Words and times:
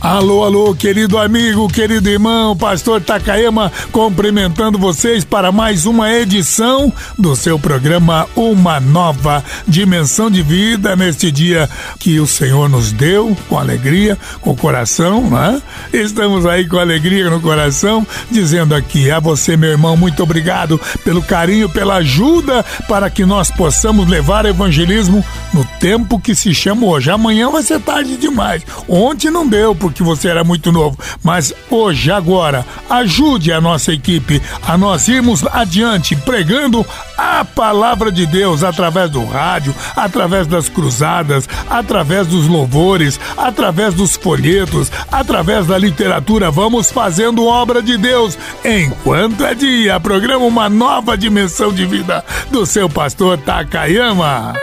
Alô, 0.00 0.44
alô, 0.44 0.74
querido 0.74 1.18
amigo, 1.18 1.68
querido 1.68 2.08
irmão, 2.08 2.56
pastor 2.56 3.02
Takayama, 3.02 3.70
cumprimentando 3.92 4.78
vocês 4.78 5.26
para 5.26 5.52
mais 5.52 5.84
uma 5.84 6.10
edição 6.10 6.90
do 7.18 7.36
seu 7.36 7.58
programa 7.58 8.26
Uma 8.34 8.80
Nova 8.80 9.44
Dimensão 9.68 10.30
de 10.30 10.42
Vida, 10.42 10.96
neste 10.96 11.30
dia 11.30 11.68
que 11.98 12.18
o 12.18 12.26
Senhor 12.26 12.66
nos 12.66 12.92
deu, 12.92 13.36
com 13.46 13.58
alegria, 13.58 14.16
com 14.40 14.56
coração, 14.56 15.28
né? 15.28 15.60
Estamos 15.92 16.46
aí 16.46 16.66
com 16.66 16.78
alegria 16.78 17.28
no 17.28 17.38
coração, 17.38 18.06
dizendo 18.30 18.74
aqui 18.74 19.10
a 19.10 19.20
você, 19.20 19.54
meu 19.54 19.68
irmão, 19.68 19.98
muito 19.98 20.22
obrigado 20.22 20.80
pelo 21.04 21.22
carinho, 21.22 21.68
pela 21.68 21.96
ajuda 21.96 22.64
para 22.88 23.10
que 23.10 23.26
nós 23.26 23.50
possamos 23.50 24.08
levar 24.08 24.46
evangelismo 24.46 25.22
no 25.52 25.62
tempo 25.78 26.18
que 26.18 26.34
se 26.34 26.54
chama 26.54 26.86
hoje. 26.86 27.10
Amanhã 27.10 27.50
vai 27.50 27.62
ser 27.62 27.80
tarde 27.80 28.16
demais. 28.16 28.62
Ontem 28.88 29.30
não 29.30 29.46
deu, 29.46 29.74
porque 29.74 29.89
porque 29.90 30.02
você 30.02 30.28
era 30.28 30.42
muito 30.42 30.72
novo. 30.72 30.98
Mas 31.22 31.52
hoje, 31.70 32.10
agora, 32.10 32.64
ajude 32.88 33.52
a 33.52 33.60
nossa 33.60 33.92
equipe 33.92 34.40
a 34.66 34.76
nós 34.78 35.08
irmos 35.08 35.44
adiante 35.52 36.16
pregando 36.16 36.84
a 37.16 37.44
palavra 37.44 38.10
de 38.10 38.26
Deus 38.26 38.62
através 38.62 39.10
do 39.10 39.24
rádio, 39.24 39.74
através 39.94 40.46
das 40.46 40.68
cruzadas, 40.68 41.48
através 41.68 42.26
dos 42.26 42.46
louvores, 42.46 43.20
através 43.36 43.94
dos 43.94 44.16
folhetos, 44.16 44.90
através 45.10 45.66
da 45.66 45.76
literatura. 45.76 46.50
Vamos 46.50 46.90
fazendo 46.90 47.46
obra 47.46 47.82
de 47.82 47.96
Deus 47.96 48.38
enquanto 48.64 49.44
é 49.44 49.54
dia. 49.54 50.00
Programa 50.00 50.44
uma 50.44 50.68
nova 50.68 51.16
dimensão 51.16 51.72
de 51.72 51.84
vida 51.84 52.24
do 52.50 52.64
seu 52.64 52.88
pastor 52.88 53.38
Takayama. 53.38 54.54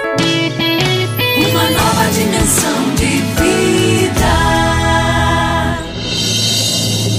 Uma 1.38 1.64
nova 1.70 2.10
dimensão 2.12 2.77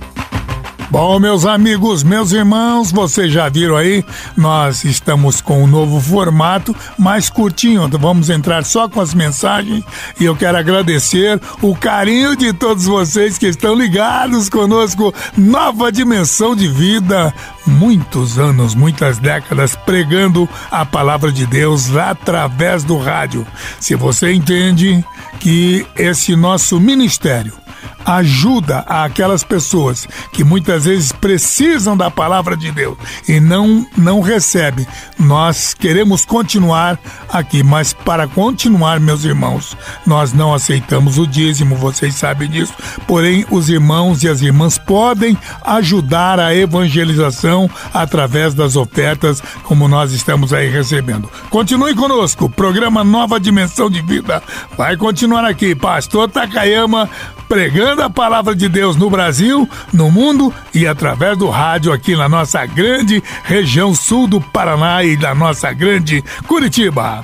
Bom, 0.94 1.18
meus 1.20 1.44
amigos, 1.44 2.04
meus 2.04 2.32
irmãos, 2.34 2.92
vocês 2.92 3.34
já 3.34 3.50
viram 3.50 3.76
aí, 3.76 4.06
nós 4.38 4.84
estamos 4.84 5.42
com 5.42 5.64
um 5.64 5.66
novo 5.66 6.00
formato, 6.00 6.76
mais 7.00 7.32
curtinho. 7.32 7.90
Vamos 8.00 8.30
entrar 8.30 8.64
só 8.64 8.88
com 8.88 9.02
as 9.02 9.12
mensagens 9.12 9.84
e 10.20 10.26
eu 10.26 10.36
quero 10.36 10.56
agradecer 10.56 11.42
o 11.64 11.76
carinho 11.76 12.36
de 12.36 12.54
todos 12.54 12.86
vocês 12.86 13.40
que 13.40 13.48
estão 13.48 13.74
ligados 13.74 14.50
conosco. 14.50 15.12
Nova 15.36 15.92
dimensão 15.92 16.56
de 16.56 16.68
vida, 16.68 17.34
muitos 17.66 18.38
anos, 18.38 18.76
muitas 18.76 19.18
décadas 19.18 19.76
pregando 19.76 20.48
a 20.70 20.86
palavra 20.86 21.32
de 21.32 21.48
Deus 21.48 21.98
através 21.98 22.84
do 22.84 23.00
rádio. 23.00 23.48
Se 23.80 23.96
você 23.96 24.32
entende 24.32 25.04
que 25.40 25.88
esse 25.98 26.36
nosso 26.36 26.80
ministério 26.80 27.63
ajuda 28.06 28.80
aquelas 28.80 29.44
pessoas 29.44 30.08
que 30.32 30.44
muitas 30.44 30.86
vezes 30.86 31.12
precisam 31.12 31.96
da 31.96 32.10
palavra 32.10 32.56
de 32.56 32.72
Deus 32.72 32.98
e 33.28 33.40
não 33.40 33.86
não 33.98 34.22
recebem. 34.22 34.86
Nós 35.18 35.74
queremos 35.74 36.26
continuar 36.26 37.00
aqui, 37.30 37.64
mas 37.64 37.94
para 37.94 38.28
continuar, 38.28 39.00
meus 39.00 39.24
irmãos, 39.24 39.78
nós 40.06 40.34
não 40.34 40.54
aceitamos 40.54 41.18
o 41.18 41.26
dízimo, 41.26 41.76
vocês 41.76 42.16
sabem 42.16 42.50
disso. 42.50 42.74
Porém, 43.08 43.46
os 43.50 43.70
irmãos 43.70 44.24
e 44.24 44.30
as 44.30 44.42
irmãs 44.42 44.78
podem 44.78 45.38
ajudar 45.64 46.40
a 46.40 46.56
evangelização 46.56 47.70
através 47.94 48.54
das 48.54 48.76
ofertas, 48.76 49.42
como 49.64 49.88
nós 49.88 50.12
estamos 50.12 50.54
aí 50.54 50.70
recebendo. 50.70 51.30
Continue 51.50 51.96
conosco, 51.96 52.50
programa 52.50 53.04
Nova 53.04 53.40
Dimensão 53.40 53.90
de 53.90 54.02
Vida 54.02 54.44
vai 54.78 54.98
continuar 54.98 55.46
aqui. 55.46 55.76
Pastor 55.76 56.30
Takayama 56.30 57.10
pregando 57.48 57.93
a 58.02 58.10
palavra 58.10 58.56
de 58.56 58.68
Deus 58.68 58.96
no 58.96 59.10
Brasil, 59.10 59.70
no 59.92 60.10
mundo 60.10 60.54
e 60.74 60.88
através 60.88 61.38
do 61.38 61.50
rádio 61.50 61.92
aqui 61.92 62.16
na 62.16 62.28
nossa 62.28 62.66
grande 62.66 63.24
região 63.44 63.94
sul 63.94 64.28
do 64.28 64.42
Paraná 64.42 65.04
e 65.04 65.16
da 65.16 65.36
nossa 65.36 65.72
grande 65.72 66.24
Curitiba. 66.48 67.24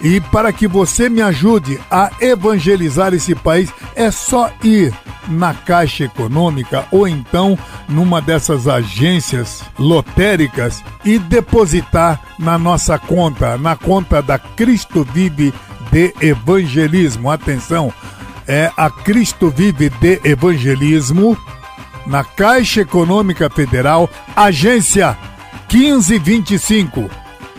E 0.00 0.20
para 0.20 0.52
que 0.52 0.68
você 0.68 1.08
me 1.08 1.22
ajude 1.22 1.80
a 1.90 2.10
evangelizar 2.20 3.14
esse 3.14 3.34
país, 3.34 3.72
é 3.94 4.10
só 4.10 4.50
ir 4.62 4.92
na 5.28 5.54
Caixa 5.54 6.04
Econômica 6.04 6.86
ou 6.90 7.08
então 7.08 7.58
numa 7.88 8.20
dessas 8.20 8.68
agências 8.68 9.64
lotéricas 9.78 10.84
e 11.04 11.18
depositar 11.18 12.20
na 12.38 12.58
nossa 12.58 12.98
conta, 12.98 13.56
na 13.56 13.74
conta 13.74 14.22
da 14.22 14.38
Cristo 14.38 15.06
Vive 15.12 15.52
de 15.90 16.14
Evangelismo. 16.20 17.30
Atenção, 17.30 17.92
é 18.46 18.70
a 18.76 18.90
Cristo 18.90 19.50
Vive 19.50 19.90
de 19.90 20.20
Evangelismo, 20.24 21.36
na 22.06 22.22
Caixa 22.22 22.82
Econômica 22.82 23.50
Federal, 23.50 24.08
agência 24.34 25.16
1525. 25.72 27.10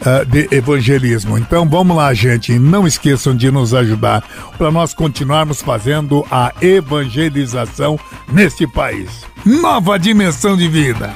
uh, 0.01 0.25
de 0.25 0.49
evangelismo. 0.51 1.37
Então 1.37 1.65
vamos 1.67 1.95
lá, 1.95 2.13
gente. 2.13 2.59
Não 2.59 2.85
esqueçam 2.85 3.33
de 3.35 3.49
nos 3.49 3.73
ajudar 3.73 4.21
para 4.57 4.69
nós 4.69 4.93
continuarmos 4.93 5.61
fazendo 5.61 6.25
a 6.29 6.53
evangelização 6.61 7.97
neste 8.31 8.67
país. 8.67 9.25
Nova 9.45 9.97
dimensão 9.97 10.57
de 10.57 10.67
vida. 10.67 11.15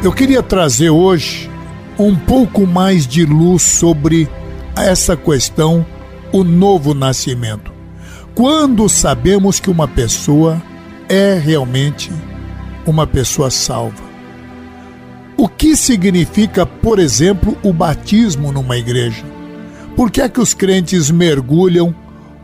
Eu 0.00 0.12
queria 0.12 0.44
trazer 0.44 0.90
hoje 0.90 1.50
um 1.98 2.14
pouco 2.14 2.64
mais 2.64 3.04
de 3.04 3.24
luz 3.24 3.62
sobre 3.62 4.28
essa 4.76 5.16
questão, 5.16 5.84
o 6.32 6.44
novo 6.44 6.94
nascimento. 6.94 7.72
Quando 8.32 8.88
sabemos 8.88 9.58
que 9.58 9.68
uma 9.68 9.88
pessoa 9.88 10.62
é 11.08 11.34
realmente 11.36 12.12
uma 12.86 13.08
pessoa 13.08 13.50
salva? 13.50 14.04
O 15.36 15.48
que 15.48 15.76
significa, 15.76 16.64
por 16.64 17.00
exemplo, 17.00 17.58
o 17.64 17.72
batismo 17.72 18.52
numa 18.52 18.76
igreja? 18.76 19.24
Por 19.96 20.12
que 20.12 20.20
é 20.20 20.28
que 20.28 20.40
os 20.40 20.54
crentes 20.54 21.10
mergulham 21.10 21.92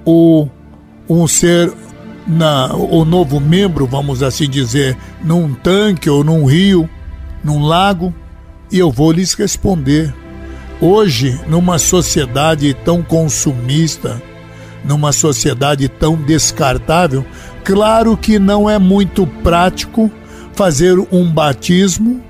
o 0.05 0.49
um 1.09 1.29
ser 1.29 1.73
na 2.27 2.75
o 2.75 3.05
novo 3.05 3.39
membro, 3.39 3.87
vamos 3.87 4.25
assim 4.25 4.49
dizer, 4.49 4.97
num 5.23 5.55
tanque 5.55 6.11
ou 6.11 6.25
num 6.25 6.45
rio, 6.47 6.89
num 7.45 7.63
lago? 7.65 8.13
E 8.73 8.79
eu 8.79 8.91
vou 8.91 9.13
lhes 9.13 9.35
responder. 9.35 10.13
Hoje, 10.81 11.39
numa 11.47 11.79
sociedade 11.79 12.75
tão 12.75 13.03
consumista, 13.03 14.21
numa 14.85 15.13
sociedade 15.13 15.89
tão 15.89 16.17
descartável, 16.17 17.25
claro 17.63 18.17
que 18.17 18.39
não 18.39 18.69
é 18.69 18.79
muito 18.79 19.27
prático 19.27 20.11
fazer 20.55 20.99
um 21.13 21.31
batismo 21.31 22.21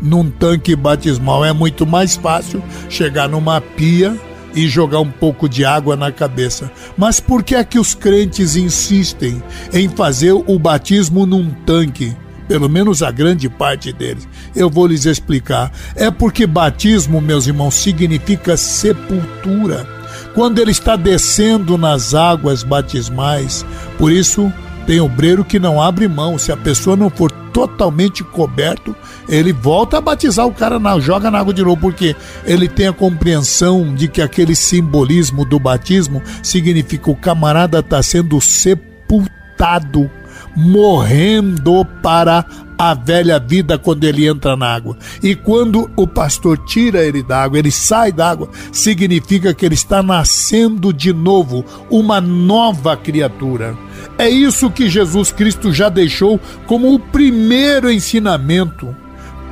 num 0.00 0.30
tanque 0.30 0.74
batismal. 0.74 1.44
É 1.44 1.52
muito 1.52 1.86
mais 1.86 2.16
fácil 2.16 2.62
chegar 2.88 3.28
numa 3.28 3.60
pia 3.60 4.16
e 4.54 4.68
jogar 4.68 5.00
um 5.00 5.10
pouco 5.10 5.48
de 5.48 5.64
água 5.64 5.96
na 5.96 6.10
cabeça. 6.10 6.70
Mas 6.96 7.20
por 7.20 7.42
que 7.42 7.54
é 7.54 7.64
que 7.64 7.78
os 7.78 7.94
crentes 7.94 8.56
insistem 8.56 9.42
em 9.72 9.88
fazer 9.88 10.32
o 10.32 10.58
batismo 10.58 11.26
num 11.26 11.50
tanque? 11.66 12.16
Pelo 12.50 12.68
menos 12.68 13.00
a 13.00 13.12
grande 13.12 13.48
parte 13.48 13.92
deles. 13.92 14.26
Eu 14.56 14.68
vou 14.68 14.88
lhes 14.88 15.06
explicar. 15.06 15.70
É 15.94 16.10
porque 16.10 16.48
batismo, 16.48 17.20
meus 17.20 17.46
irmãos, 17.46 17.74
significa 17.74 18.56
sepultura. 18.56 19.86
Quando 20.34 20.58
ele 20.58 20.72
está 20.72 20.96
descendo 20.96 21.78
nas 21.78 22.12
águas 22.12 22.64
batismais, 22.64 23.64
por 23.96 24.10
isso 24.10 24.52
tem 24.84 24.98
obreiro 24.98 25.44
que 25.44 25.60
não 25.60 25.80
abre 25.80 26.08
mão. 26.08 26.36
Se 26.38 26.50
a 26.50 26.56
pessoa 26.56 26.96
não 26.96 27.08
for 27.08 27.30
totalmente 27.30 28.24
coberto, 28.24 28.96
ele 29.28 29.52
volta 29.52 29.98
a 29.98 30.00
batizar 30.00 30.44
o 30.44 30.52
cara, 30.52 30.80
na, 30.80 30.98
joga 30.98 31.30
na 31.30 31.38
água 31.38 31.54
de 31.54 31.62
novo, 31.62 31.80
porque 31.80 32.16
ele 32.44 32.68
tem 32.68 32.88
a 32.88 32.92
compreensão 32.92 33.94
de 33.94 34.08
que 34.08 34.20
aquele 34.20 34.56
simbolismo 34.56 35.44
do 35.44 35.60
batismo 35.60 36.20
significa 36.42 37.12
o 37.12 37.16
camarada 37.16 37.78
está 37.78 38.02
sendo 38.02 38.40
sepultado 38.40 40.10
morrendo 40.56 41.84
para 42.02 42.44
a 42.80 42.94
velha 42.94 43.38
vida 43.38 43.76
quando 43.76 44.04
ele 44.04 44.26
entra 44.26 44.56
na 44.56 44.74
água. 44.74 44.96
E 45.22 45.34
quando 45.34 45.90
o 45.96 46.06
pastor 46.06 46.56
tira 46.64 47.04
ele 47.04 47.22
da 47.22 47.42
água, 47.42 47.58
ele 47.58 47.70
sai 47.70 48.10
da 48.10 48.30
água, 48.30 48.48
significa 48.72 49.52
que 49.52 49.66
ele 49.66 49.74
está 49.74 50.02
nascendo 50.02 50.90
de 50.90 51.12
novo, 51.12 51.62
uma 51.90 52.22
nova 52.22 52.96
criatura. 52.96 53.76
É 54.16 54.30
isso 54.30 54.70
que 54.70 54.88
Jesus 54.88 55.30
Cristo 55.30 55.72
já 55.72 55.90
deixou 55.90 56.40
como 56.66 56.94
o 56.94 56.98
primeiro 56.98 57.90
ensinamento 57.90 58.96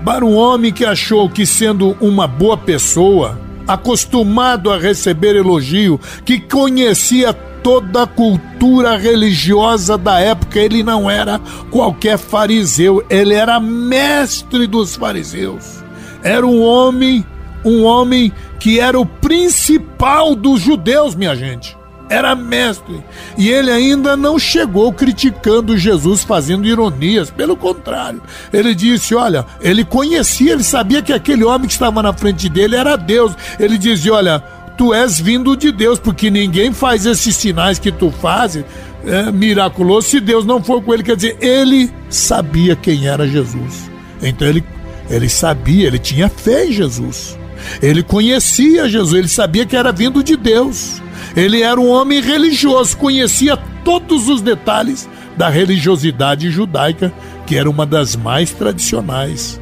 para 0.04 0.24
um 0.24 0.34
homem 0.34 0.72
que 0.72 0.86
achou 0.86 1.28
que 1.28 1.44
sendo 1.44 1.96
uma 2.00 2.26
boa 2.26 2.56
pessoa, 2.56 3.38
acostumado 3.66 4.70
a 4.70 4.78
receber 4.78 5.36
elogio, 5.36 6.00
que 6.24 6.40
conhecia 6.40 7.34
toda 7.62 8.02
a 8.02 8.06
cultura 8.06 8.96
religiosa 8.96 9.96
da 9.96 10.18
época. 10.20 10.58
Ele 10.58 10.82
não 10.82 11.10
era 11.10 11.40
qualquer 11.70 12.18
fariseu, 12.18 13.04
ele 13.08 13.34
era 13.34 13.60
mestre 13.60 14.66
dos 14.66 14.96
fariseus. 14.96 15.82
Era 16.22 16.46
um 16.46 16.62
homem, 16.62 17.24
um 17.64 17.84
homem 17.84 18.32
que 18.58 18.80
era 18.80 18.98
o 18.98 19.06
principal 19.06 20.34
dos 20.34 20.60
judeus, 20.60 21.14
minha 21.14 21.34
gente. 21.34 21.78
Era 22.10 22.34
mestre. 22.34 23.04
E 23.36 23.50
ele 23.50 23.70
ainda 23.70 24.16
não 24.16 24.38
chegou 24.38 24.92
criticando 24.92 25.76
Jesus, 25.76 26.24
fazendo 26.24 26.66
ironias. 26.66 27.30
Pelo 27.30 27.54
contrário, 27.54 28.22
ele 28.50 28.74
disse: 28.74 29.14
Olha, 29.14 29.44
ele 29.60 29.84
conhecia, 29.84 30.52
ele 30.52 30.64
sabia 30.64 31.02
que 31.02 31.12
aquele 31.12 31.44
homem 31.44 31.66
que 31.66 31.74
estava 31.74 32.02
na 32.02 32.12
frente 32.14 32.48
dele 32.48 32.76
era 32.76 32.96
Deus. 32.96 33.36
Ele 33.60 33.76
dizia: 33.76 34.14
Olha, 34.14 34.42
tu 34.78 34.94
és 34.94 35.20
vindo 35.20 35.56
de 35.56 35.72
Deus, 35.72 35.98
porque 35.98 36.30
ninguém 36.30 36.72
faz 36.72 37.04
esses 37.04 37.34
sinais 37.34 37.80
que 37.80 37.90
tu 37.90 38.12
fazes, 38.12 38.64
é, 39.04 39.30
miraculoso, 39.32 40.08
se 40.08 40.20
Deus 40.20 40.46
não 40.46 40.62
for 40.62 40.80
com 40.80 40.94
ele. 40.94 41.02
Quer 41.02 41.16
dizer, 41.16 41.36
ele 41.40 41.90
sabia 42.08 42.76
quem 42.76 43.08
era 43.08 43.26
Jesus. 43.26 43.90
Então 44.22 44.46
ele, 44.46 44.64
ele 45.10 45.28
sabia, 45.28 45.88
ele 45.88 45.98
tinha 45.98 46.28
fé 46.28 46.66
em 46.66 46.72
Jesus. 46.72 47.36
Ele 47.82 48.04
conhecia 48.04 48.88
Jesus, 48.88 49.18
ele 49.18 49.28
sabia 49.28 49.66
que 49.66 49.76
era 49.76 49.90
vindo 49.90 50.22
de 50.22 50.36
Deus. 50.36 51.02
Ele 51.36 51.60
era 51.60 51.78
um 51.78 51.88
homem 51.88 52.20
religioso, 52.22 52.96
conhecia 52.96 53.56
todos 53.84 54.28
os 54.28 54.40
detalhes 54.40 55.08
da 55.36 55.48
religiosidade 55.48 56.50
judaica, 56.50 57.12
que 57.46 57.56
era 57.56 57.68
uma 57.68 57.84
das 57.84 58.14
mais 58.14 58.52
tradicionais. 58.52 59.60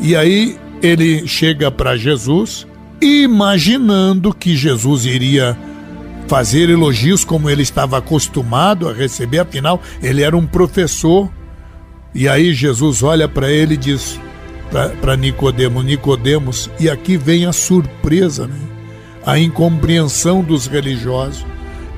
E 0.00 0.16
aí 0.16 0.58
ele 0.82 1.26
chega 1.28 1.70
para 1.70 1.96
Jesus 1.96 2.67
imaginando 3.00 4.32
que 4.34 4.56
Jesus 4.56 5.06
iria 5.06 5.56
fazer 6.26 6.68
elogios 6.68 7.24
como 7.24 7.48
ele 7.48 7.62
estava 7.62 7.98
acostumado 7.98 8.88
a 8.88 8.92
receber, 8.92 9.38
afinal, 9.38 9.80
ele 10.02 10.22
era 10.22 10.36
um 10.36 10.46
professor. 10.46 11.28
E 12.14 12.28
aí 12.28 12.52
Jesus 12.52 13.02
olha 13.02 13.28
para 13.28 13.50
ele 13.50 13.74
e 13.74 13.78
diz 13.78 14.20
para 15.00 15.16
Nicodemos, 15.16 15.84
Nicodemos, 15.84 16.70
e 16.78 16.90
aqui 16.90 17.16
vem 17.16 17.46
a 17.46 17.52
surpresa, 17.52 18.46
né? 18.46 18.58
A 19.24 19.38
incompreensão 19.38 20.42
dos 20.42 20.66
religiosos. 20.66 21.44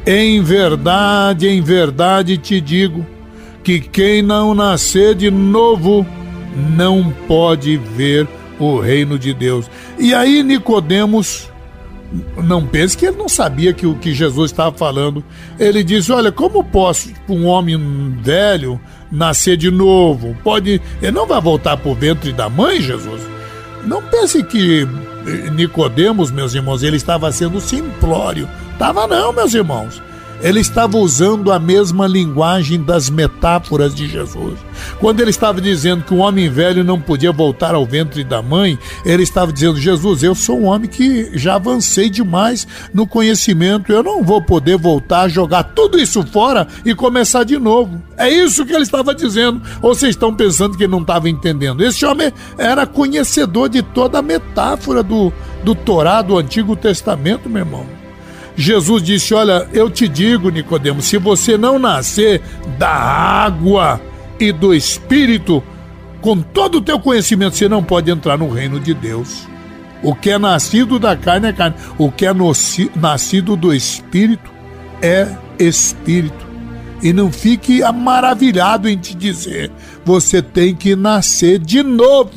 Em 0.07 0.43
verdade, 0.43 1.49
em 1.49 1.61
verdade 1.61 2.39
te 2.39 2.61
digo 2.61 3.05
que 3.63 3.81
quem 3.81 4.23
não 4.23 4.55
nascer 4.55 5.15
de 5.15 5.31
novo 5.31 6.07
não 6.77 7.13
pode 7.27 7.77
ver 7.77 8.27
o 8.59 8.79
reino 8.79 9.19
de 9.19 9.33
Deus. 9.35 9.71
E 10.01 10.15
aí 10.15 10.43
Nicodemos 10.43 11.51
não 12.43 12.67
pense 12.67 12.97
que 12.97 13.07
ele 13.07 13.17
não 13.17 13.29
sabia 13.29 13.73
que 13.73 13.87
o 13.87 13.95
que 13.95 14.15
Jesus 14.15 14.51
estava 14.51 14.77
falando. 14.77 15.23
Ele 15.59 15.85
disse: 15.85 16.11
Olha, 16.11 16.33
como 16.33 16.65
posso 16.65 17.11
um 17.29 17.45
homem 17.45 17.79
velho 18.23 18.81
nascer 19.13 19.59
de 19.59 19.71
novo? 19.71 20.35
Pode, 20.43 20.81
ele 21.03 21.13
não 21.13 21.27
vai 21.27 21.41
voltar 21.41 21.77
para 21.77 21.91
o 21.91 21.95
ventre 21.95 22.33
da 22.33 22.49
mãe, 22.49 22.81
Jesus. 22.81 23.21
Não 23.85 24.03
pense 24.03 24.43
que 24.43 24.89
Nicodemos, 25.53 26.31
meus 26.31 26.55
irmãos, 26.55 26.83
ele 26.83 26.97
estava 26.97 27.31
sendo 27.31 27.61
simplório. 27.61 28.49
Tava 28.79 29.07
não, 29.07 29.33
meus 29.33 29.53
irmãos. 29.53 30.03
Ele 30.43 30.61
estava 30.61 30.97
usando 30.97 31.53
a 31.53 31.59
mesma 31.59 32.07
linguagem 32.07 32.83
das 32.83 33.11
metáforas 33.11 33.95
de 33.95 34.09
Jesus. 34.09 34.59
Quando 34.99 35.21
ele 35.21 35.31
estava 35.31 35.61
dizendo 35.61 36.05
que 36.05 36.15
o 36.15 36.19
homem 36.19 36.49
velho 36.49 36.83
não 36.83 36.99
podia 36.99 37.31
voltar 37.31 37.75
ao 37.75 37.85
ventre 37.85 38.25
da 38.25 38.41
mãe, 38.41 38.79
ele 39.05 39.23
estava 39.23 39.53
dizendo: 39.53 39.79
Jesus, 39.79 40.23
eu 40.23 40.35
sou 40.35 40.61
um 40.61 40.65
homem 40.65 40.89
que 40.89 41.37
já 41.39 41.57
avancei 41.57 42.09
demais 42.09 42.67
no 42.95 43.07
conhecimento, 43.07 43.93
eu 43.93 44.03
não 44.03 44.23
vou 44.23 44.41
poder 44.41 44.79
voltar 44.79 45.23
a 45.23 45.29
jogar 45.29 45.63
tudo 45.63 45.99
isso 45.99 46.23
fora 46.23 46.67
e 46.85 46.95
começar 46.95 47.45
de 47.45 47.59
novo. 47.59 48.03
É 48.17 48.29
isso 48.29 48.65
que 48.65 48.73
ele 48.73 48.83
estava 48.83 49.15
dizendo. 49.15 49.61
Ou 49.83 49.95
vocês 49.95 50.11
estão 50.11 50.35
pensando 50.35 50.77
que 50.77 50.85
ele 50.85 50.93
não 50.93 51.03
estava 51.03 51.29
entendendo? 51.29 51.85
Esse 51.85 52.07
homem 52.07 52.33
era 52.57 52.87
conhecedor 52.87 53.69
de 53.69 53.83
toda 53.83 54.19
a 54.19 54.23
metáfora 54.23 55.03
do, 55.03 55.31
do 55.63 55.75
Torá, 55.75 56.23
do 56.23 56.39
Antigo 56.39 56.75
Testamento, 56.77 57.49
meu 57.49 57.63
irmão. 57.63 58.00
Jesus 58.61 59.03
disse: 59.03 59.33
Olha, 59.33 59.67
eu 59.73 59.89
te 59.89 60.07
digo, 60.07 60.51
Nicodemo, 60.51 61.01
se 61.01 61.17
você 61.17 61.57
não 61.57 61.79
nascer 61.79 62.43
da 62.79 62.91
água 62.91 63.99
e 64.39 64.53
do 64.53 64.75
Espírito, 64.75 65.63
com 66.21 66.43
todo 66.43 66.77
o 66.77 66.83
teu 66.83 67.01
conhecimento, 67.01 67.57
você 67.57 67.71
não 67.71 67.83
pode 67.83 68.11
entrar 68.11 68.37
no 68.37 68.51
reino 68.51 68.79
de 68.79 68.93
Deus. 68.93 69.49
O 70.03 70.15
que 70.15 70.31
é 70.31 70.39
nascido 70.39 70.99
da 70.99 71.17
carne 71.17 71.49
é 71.49 71.53
carne, 71.55 71.77
o 71.97 72.13
que 72.13 72.27
é 72.27 72.33
nascido 72.97 73.57
do 73.57 73.73
Espírito 73.73 74.51
é 75.01 75.27
Espírito. 75.59 76.47
E 77.03 77.15
não 77.15 77.33
fique 77.33 77.81
maravilhado 77.93 78.91
em 78.91 78.97
te 78.99 79.15
dizer, 79.15 79.71
você 80.05 80.43
tem 80.43 80.75
que 80.75 80.95
nascer 80.95 81.59
de 81.59 81.83
novo. 81.83 82.31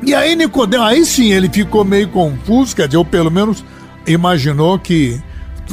E 0.00 0.14
aí 0.14 0.36
Nicodemo, 0.36 0.84
aí 0.84 1.04
sim 1.04 1.32
ele 1.32 1.48
ficou 1.48 1.84
meio 1.84 2.08
confuso, 2.08 2.76
quer 2.76 2.86
dizer, 2.86 2.98
ou 2.98 3.04
pelo 3.04 3.32
menos 3.32 3.64
imaginou 4.06 4.78
que 4.78 5.20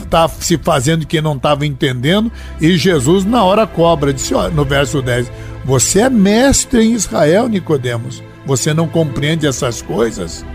tá 0.02 0.28
se 0.28 0.58
fazendo 0.58 1.06
que 1.06 1.22
não 1.22 1.36
estava 1.36 1.66
entendendo, 1.66 2.32
e 2.60 2.78
Jesus 2.78 3.26
na 3.26 3.44
hora 3.44 3.66
cobra, 3.68 4.14
disse, 4.14 4.34
no 4.54 4.66
verso 4.66 5.02
10, 5.02 5.32
Você 5.66 6.02
é 6.02 6.10
mestre 6.10 6.84
em 6.84 6.94
Israel, 6.94 7.48
Nicodemos. 7.48 8.22
Você 8.46 8.74
não 8.74 8.88
compreende 8.88 9.48
essas 9.48 9.82
coisas? 9.82 10.46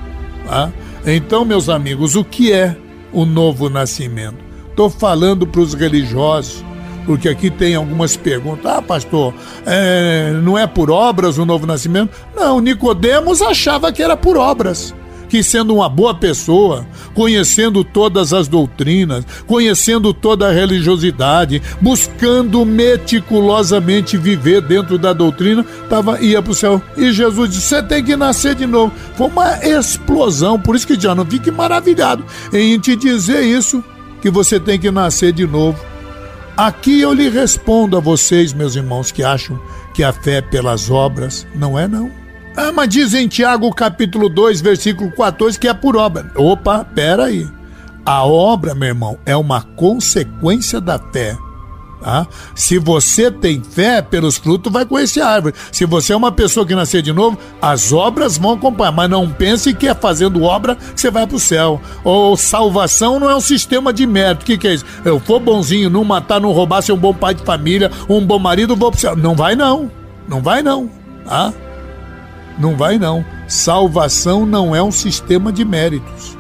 Ah? 0.49 0.71
Então, 1.07 1.45
meus 1.45 1.69
amigos, 1.69 2.15
o 2.17 2.25
que 2.25 2.53
é 2.53 2.77
o 3.13 3.25
novo 3.25 3.71
nascimento? 3.71 4.37
Estou 4.69 4.91
falando 4.91 5.47
para 5.47 5.61
os 5.61 5.75
religiosos, 5.75 6.63
porque 7.07 7.29
aqui 7.29 7.51
tem 7.51 7.75
algumas 7.75 8.17
perguntas. 8.17 8.67
Ah, 8.71 8.83
pastor, 8.83 9.33
é, 9.65 10.33
não 10.43 10.59
é 10.59 10.67
por 10.67 10.91
obras 10.91 11.39
o 11.39 11.47
novo 11.47 11.67
nascimento? 11.67 12.15
Não, 12.37 12.61
Nicodemos 12.61 13.41
achava 13.41 13.91
que 13.91 14.03
era 14.03 14.17
por 14.17 14.37
obras 14.37 14.95
que, 15.29 15.43
sendo 15.43 15.75
uma 15.75 15.89
boa 15.89 16.15
pessoa, 16.15 16.87
conhecendo 17.15 17.85
todas 17.85 18.33
as 18.33 18.49
doutrinas, 18.49 19.25
conhecendo 19.47 20.13
toda 20.15 20.49
a 20.49 20.53
religiosidade, 20.53 21.63
buscando 21.81 22.65
meticulosamente 22.65 24.17
viver 24.17 24.61
dentro 24.63 24.99
da 24.99 25.13
doutrina, 25.13 25.65
tava, 25.89 26.21
ia 26.21 26.41
para 26.41 26.53
o 26.53 26.55
céu. 26.55 26.81
E 26.97 27.13
Jesus 27.13 27.51
disse: 27.51 27.69
Você 27.69 27.83
tem 27.83 28.03
que 28.03 28.17
nascer 28.17 28.55
de 28.55 28.67
novo. 28.67 28.93
Foi 29.17 29.27
uma 29.29 29.59
explosão. 29.65 30.59
Por 30.59 30.75
isso 30.75 30.87
que 30.87 30.99
já 30.99 31.15
não 31.15 31.25
fique 31.25 31.51
maravilhado 31.51 32.25
em 32.53 32.79
te 32.79 32.97
dizer 32.97 33.43
isso, 33.43 33.83
que 34.21 34.31
você 34.31 34.59
tem 34.59 34.79
que 34.79 34.91
nascer 34.91 35.33
de 35.33 35.47
novo. 35.47 35.79
Aqui 36.57 37.01
eu 37.01 37.13
lhe 37.13 37.29
respondo 37.29 37.97
a 37.97 38.01
vocês, 38.01 38.53
meus 38.53 38.75
irmãos, 38.75 39.13
que 39.13 39.23
acham 39.23 39.61
que 39.95 40.03
a 40.03 40.13
fé 40.13 40.41
pelas 40.41 40.91
obras. 40.91 41.47
Não 41.55 41.79
é, 41.79 41.87
não. 41.87 42.18
Ah, 42.61 42.73
mas 42.73 42.89
diz 42.89 43.15
em 43.15 43.29
Tiago 43.29 43.73
capítulo 43.73 44.29
2, 44.29 44.61
versículo 44.61 45.13
14, 45.13 45.57
que 45.57 45.69
é 45.69 45.73
por 45.73 45.97
obra. 45.97 46.29
Opa, 46.35 46.85
pera 46.85 47.27
aí. 47.27 47.47
A 48.05 48.27
obra, 48.27 48.75
meu 48.75 48.89
irmão, 48.89 49.17
é 49.25 49.37
uma 49.37 49.63
consequência 49.63 50.81
da 50.81 50.99
fé. 50.99 51.39
Tá? 52.01 52.27
Se 52.57 52.77
você 52.77 53.31
tem 53.31 53.63
fé, 53.63 54.03
pelos 54.03 54.39
frutos 54.39 54.73
vai 54.73 54.85
conhecer 54.85 55.21
a 55.21 55.29
árvore. 55.29 55.55
Se 55.71 55.85
você 55.85 56.13
é 56.13 56.17
uma 56.17 56.33
pessoa 56.33 56.67
que 56.67 56.75
nasceu 56.75 57.01
de 57.01 57.13
novo, 57.13 57.39
as 57.63 57.93
obras 57.93 58.37
vão 58.37 58.55
acompanhar. 58.55 58.91
Mas 58.91 59.09
não 59.09 59.31
pense 59.31 59.73
que 59.73 59.87
é 59.87 59.95
fazendo 59.95 60.43
obra 60.43 60.75
que 60.75 61.01
você 61.01 61.13
vai 61.13 61.29
para 61.29 61.37
o 61.37 61.41
céu. 61.41 61.81
Ou 62.03 62.37
salvação 62.37 63.21
não 63.21 63.31
é 63.31 63.37
um 63.37 63.41
sistema 63.41 63.93
de 63.93 64.05
mérito. 64.05 64.43
O 64.43 64.45
que, 64.45 64.59
que 64.59 64.67
é 64.67 64.75
isso? 64.75 64.85
Eu 65.05 65.21
for 65.21 65.39
bonzinho, 65.39 65.89
não 65.89 66.03
matar, 66.03 66.41
não 66.41 66.51
roubar, 66.51 66.83
ser 66.83 66.91
um 66.91 66.99
bom 66.99 67.15
pai 67.15 67.35
de 67.35 67.45
família, 67.45 67.89
um 68.09 68.21
bom 68.27 68.41
marido, 68.41 68.75
vou 68.75 68.91
para 68.91 68.99
o 68.99 69.01
céu. 69.01 69.15
Não 69.15 69.37
vai 69.37 69.55
não. 69.55 69.89
Não 70.29 70.43
vai 70.43 70.61
não. 70.61 70.91
Tá? 71.25 71.53
Não 72.59 72.77
vai 72.77 72.99
não. 72.99 73.25
Salvação 73.47 74.45
não 74.45 74.75
é 74.75 74.83
um 74.83 74.91
sistema 74.91 75.53
de 75.53 75.65
méritos. 75.65 76.37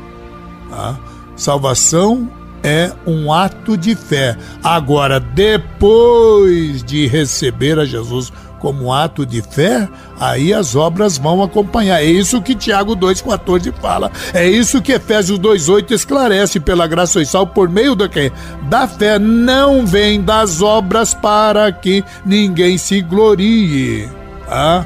Tá? 0.70 0.98
Salvação 1.36 2.28
é 2.62 2.92
um 3.06 3.32
ato 3.32 3.76
de 3.76 3.94
fé. 3.94 4.36
Agora, 4.62 5.20
depois 5.20 6.82
de 6.82 7.06
receber 7.06 7.78
a 7.78 7.84
Jesus 7.84 8.32
como 8.58 8.92
ato 8.92 9.24
de 9.24 9.40
fé, 9.40 9.88
aí 10.18 10.52
as 10.52 10.74
obras 10.74 11.16
vão 11.16 11.42
acompanhar. 11.42 12.02
É 12.02 12.06
isso 12.06 12.42
que 12.42 12.54
Tiago 12.54 12.96
2,14 12.96 13.72
fala. 13.80 14.10
É 14.34 14.48
isso 14.48 14.82
que 14.82 14.92
Efésios 14.92 15.38
2,8 15.38 15.92
esclarece 15.92 16.58
pela 16.58 16.86
graça 16.86 17.22
e 17.22 17.26
sal 17.26 17.46
por 17.46 17.68
meio 17.68 17.94
da, 17.94 18.08
quê? 18.08 18.32
da 18.68 18.88
fé. 18.88 19.18
Não 19.18 19.86
vem 19.86 20.20
das 20.20 20.60
obras 20.60 21.14
para 21.14 21.70
que 21.70 22.04
ninguém 22.26 22.76
se 22.76 23.00
glorie. 23.00 24.08
Tá? 24.48 24.84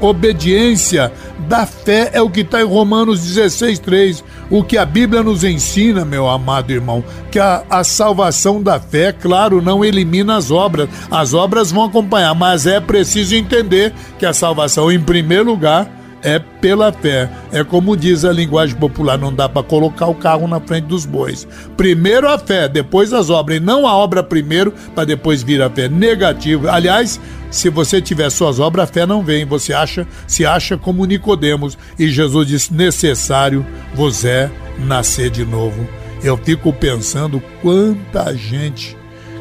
Obediência 0.00 1.12
da 1.48 1.66
fé 1.66 2.10
é 2.12 2.22
o 2.22 2.30
que 2.30 2.40
está 2.40 2.60
em 2.60 2.64
Romanos 2.64 3.20
16, 3.20 3.78
3. 3.78 4.24
O 4.50 4.64
que 4.64 4.76
a 4.76 4.84
Bíblia 4.84 5.22
nos 5.22 5.44
ensina, 5.44 6.04
meu 6.04 6.28
amado 6.28 6.72
irmão, 6.72 7.04
que 7.30 7.38
a, 7.38 7.62
a 7.68 7.84
salvação 7.84 8.62
da 8.62 8.80
fé, 8.80 9.12
claro, 9.12 9.62
não 9.62 9.84
elimina 9.84 10.36
as 10.36 10.50
obras. 10.50 10.88
As 11.10 11.34
obras 11.34 11.70
vão 11.70 11.84
acompanhar, 11.84 12.34
mas 12.34 12.66
é 12.66 12.80
preciso 12.80 13.34
entender 13.34 13.92
que 14.18 14.26
a 14.26 14.32
salvação, 14.32 14.90
em 14.90 15.00
primeiro 15.00 15.44
lugar, 15.44 15.99
é 16.22 16.38
pela 16.38 16.92
fé. 16.92 17.30
É 17.52 17.64
como 17.64 17.96
diz 17.96 18.24
a 18.24 18.32
linguagem 18.32 18.76
popular, 18.76 19.18
não 19.18 19.32
dá 19.32 19.48
para 19.48 19.62
colocar 19.62 20.06
o 20.06 20.14
carro 20.14 20.46
na 20.46 20.60
frente 20.60 20.86
dos 20.86 21.06
bois. 21.06 21.46
Primeiro 21.76 22.28
a 22.28 22.38
fé, 22.38 22.68
depois 22.68 23.12
as 23.12 23.30
obras, 23.30 23.58
e 23.58 23.60
não 23.60 23.86
a 23.86 23.96
obra 23.96 24.22
primeiro 24.22 24.72
para 24.94 25.04
depois 25.04 25.42
vir 25.42 25.62
a 25.62 25.70
fé. 25.70 25.88
Negativo. 25.88 26.68
Aliás, 26.68 27.20
se 27.50 27.68
você 27.68 28.00
tiver 28.00 28.30
suas 28.30 28.58
obras, 28.58 28.88
a 28.88 28.92
fé 28.92 29.06
não 29.06 29.22
vem. 29.22 29.44
Você 29.44 29.72
acha, 29.72 30.06
se 30.26 30.44
acha 30.46 30.76
como 30.76 31.04
Nicodemos, 31.04 31.76
e 31.98 32.08
Jesus 32.08 32.46
disse: 32.46 32.72
"Necessário 32.72 33.66
vos 33.94 34.24
é 34.24 34.50
nascer 34.78 35.30
de 35.30 35.44
novo". 35.44 35.88
Eu 36.22 36.36
fico 36.36 36.72
pensando 36.72 37.42
quanta 37.62 38.34
gente 38.34 38.96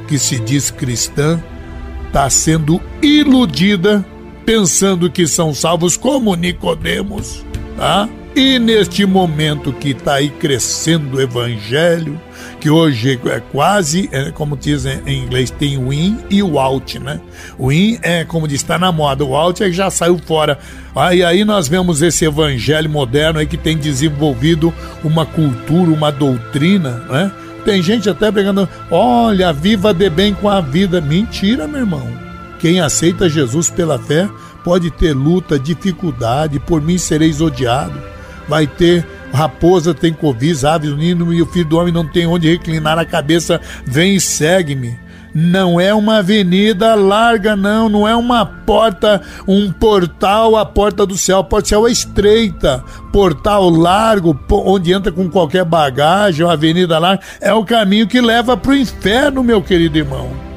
que 0.07 0.17
se 0.17 0.39
diz 0.39 0.71
cristã 0.71 1.41
está 2.07 2.27
sendo 2.29 2.81
iludida 3.01 4.03
pensando 4.49 5.11
que 5.11 5.27
são 5.27 5.53
salvos 5.53 5.95
como 5.95 6.33
Nicodemos, 6.33 7.45
tá? 7.77 8.09
E 8.35 8.57
neste 8.57 9.05
momento 9.05 9.71
que 9.71 9.89
está 9.89 10.15
aí 10.15 10.31
crescendo 10.31 11.17
o 11.17 11.21
evangelho, 11.21 12.19
que 12.59 12.67
hoje 12.67 13.19
é 13.27 13.39
quase, 13.39 14.09
é, 14.11 14.31
como 14.31 14.57
dizem 14.57 15.01
em 15.05 15.23
inglês, 15.23 15.51
tem 15.51 15.77
o 15.77 15.93
in 15.93 16.17
e 16.31 16.41
o 16.41 16.57
out, 16.57 16.97
né? 16.97 17.21
O 17.59 17.71
in 17.71 17.99
é 18.01 18.25
como 18.25 18.47
diz, 18.47 18.61
está 18.61 18.79
na 18.79 18.91
moda, 18.91 19.23
o 19.23 19.35
out 19.35 19.61
é 19.61 19.67
que 19.67 19.73
já 19.73 19.91
saiu 19.91 20.17
fora. 20.17 20.57
Aí 20.95 21.23
aí 21.23 21.45
nós 21.45 21.67
vemos 21.67 22.01
esse 22.01 22.25
evangelho 22.25 22.89
moderno 22.89 23.37
aí 23.37 23.45
que 23.45 23.57
tem 23.57 23.77
desenvolvido 23.77 24.73
uma 25.03 25.27
cultura, 25.27 25.91
uma 25.91 26.11
doutrina, 26.11 27.05
né? 27.07 27.31
Tem 27.63 27.83
gente 27.83 28.09
até 28.09 28.31
pregando, 28.31 28.67
olha, 28.89 29.53
viva 29.53 29.93
de 29.93 30.09
bem 30.09 30.33
com 30.33 30.49
a 30.49 30.59
vida. 30.59 30.99
Mentira, 30.99 31.67
meu 31.67 31.81
irmão. 31.81 32.28
Quem 32.59 32.81
aceita 32.81 33.29
Jesus 33.29 33.69
pela 33.69 33.97
fé 33.97 34.29
pode 34.63 34.91
ter 34.91 35.13
luta, 35.13 35.57
dificuldade, 35.57 36.59
por 36.59 36.81
mim 36.81 36.97
sereis 36.97 37.39
odiado. 37.41 37.99
Vai 38.47 38.67
ter 38.67 39.05
raposa 39.31 39.93
tem 39.93 40.11
covis, 40.11 40.65
aves 40.65 40.95
nino 40.95 41.31
e 41.33 41.41
o 41.41 41.45
filho 41.45 41.69
do 41.69 41.77
homem 41.77 41.93
não 41.93 42.05
tem 42.05 42.27
onde 42.27 42.49
reclinar 42.49 42.99
a 42.99 43.05
cabeça. 43.05 43.61
Vem 43.85 44.15
e 44.15 44.19
segue-me. 44.19 44.97
Não 45.33 45.79
é 45.79 45.93
uma 45.93 46.17
avenida 46.17 46.95
larga, 46.95 47.55
não, 47.55 47.87
não 47.87 48.07
é 48.07 48.15
uma 48.15 48.43
porta, 48.43 49.21
um 49.47 49.71
portal, 49.71 50.57
a 50.57 50.65
porta 50.65 51.05
do 51.05 51.15
céu. 51.15 51.39
A 51.39 51.43
porta 51.43 51.65
do 51.65 51.69
céu 51.69 51.87
é 51.87 51.91
estreita, 51.91 52.83
portal 53.13 53.69
largo, 53.69 54.37
onde 54.49 54.91
entra 54.91 55.11
com 55.11 55.29
qualquer 55.29 55.63
bagagem, 55.63 56.43
uma 56.43 56.53
avenida 56.53 56.97
larga, 56.97 57.23
é 57.39 57.53
o 57.53 57.63
caminho 57.63 58.07
que 58.07 58.19
leva 58.19 58.57
para 58.57 58.71
o 58.71 58.75
inferno, 58.75 59.43
meu 59.43 59.61
querido 59.61 59.99
irmão 59.99 60.48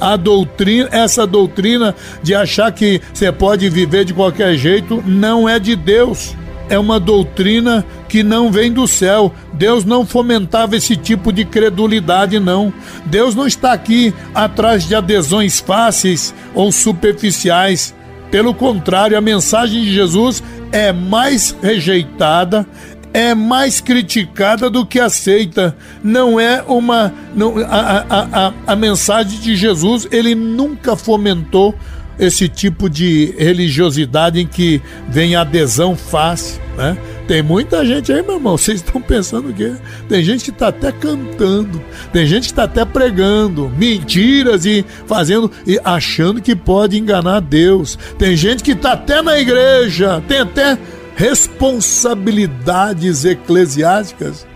a 0.00 0.16
doutrina, 0.16 0.88
essa 0.90 1.26
doutrina 1.26 1.94
de 2.22 2.34
achar 2.34 2.72
que 2.72 3.00
você 3.12 3.30
pode 3.30 3.68
viver 3.68 4.04
de 4.04 4.14
qualquer 4.14 4.56
jeito 4.56 5.02
não 5.06 5.48
é 5.48 5.58
de 5.58 5.76
Deus. 5.76 6.34
É 6.68 6.78
uma 6.78 7.00
doutrina 7.00 7.84
que 8.08 8.22
não 8.22 8.50
vem 8.52 8.72
do 8.72 8.86
céu. 8.86 9.34
Deus 9.52 9.84
não 9.84 10.06
fomentava 10.06 10.76
esse 10.76 10.96
tipo 10.96 11.32
de 11.32 11.44
credulidade, 11.44 12.38
não. 12.38 12.72
Deus 13.06 13.34
não 13.34 13.46
está 13.46 13.72
aqui 13.72 14.14
atrás 14.32 14.86
de 14.86 14.94
adesões 14.94 15.58
fáceis 15.58 16.32
ou 16.54 16.70
superficiais. 16.70 17.92
Pelo 18.30 18.54
contrário, 18.54 19.18
a 19.18 19.20
mensagem 19.20 19.82
de 19.82 19.92
Jesus 19.92 20.40
é 20.70 20.92
mais 20.92 21.56
rejeitada, 21.60 22.64
é 23.12 23.34
mais 23.34 23.80
criticada 23.80 24.70
do 24.70 24.86
que 24.86 25.00
aceita. 25.00 25.76
Não 26.02 26.38
é 26.38 26.62
uma. 26.62 27.12
Não, 27.34 27.58
a, 27.58 28.04
a, 28.08 28.46
a, 28.46 28.52
a 28.66 28.76
mensagem 28.76 29.38
de 29.40 29.56
Jesus, 29.56 30.06
ele 30.10 30.34
nunca 30.34 30.96
fomentou 30.96 31.74
esse 32.18 32.48
tipo 32.48 32.88
de 32.90 33.34
religiosidade 33.38 34.38
em 34.38 34.46
que 34.46 34.82
vem 35.08 35.34
adesão 35.34 35.96
fácil, 35.96 36.60
né? 36.76 36.96
Tem 37.26 37.42
muita 37.42 37.86
gente 37.86 38.12
aí, 38.12 38.22
meu 38.22 38.34
irmão, 38.34 38.58
vocês 38.58 38.80
estão 38.80 39.00
pensando 39.00 39.50
o 39.50 39.54
quê? 39.54 39.72
Tem 40.08 40.22
gente 40.22 40.44
que 40.44 40.50
está 40.50 40.68
até 40.68 40.92
cantando, 40.92 41.80
tem 42.12 42.26
gente 42.26 42.42
que 42.42 42.52
está 42.52 42.64
até 42.64 42.84
pregando 42.84 43.70
mentiras 43.70 44.66
e 44.66 44.84
fazendo 45.06 45.50
e 45.66 45.80
achando 45.82 46.42
que 46.42 46.54
pode 46.54 46.98
enganar 46.98 47.40
Deus. 47.40 47.96
Tem 48.18 48.36
gente 48.36 48.62
que 48.62 48.72
está 48.72 48.92
até 48.92 49.22
na 49.22 49.38
igreja, 49.38 50.22
tem 50.28 50.40
até 50.40 50.76
responsabilidades 51.20 53.24
eclesiásticas, 53.26 54.46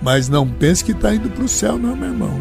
mas 0.00 0.28
não 0.28 0.46
pense 0.46 0.84
que 0.84 0.92
está 0.92 1.12
indo 1.12 1.28
para 1.28 1.42
o 1.42 1.48
céu, 1.48 1.76
não, 1.76 1.96
meu 1.96 2.10
irmão. 2.10 2.40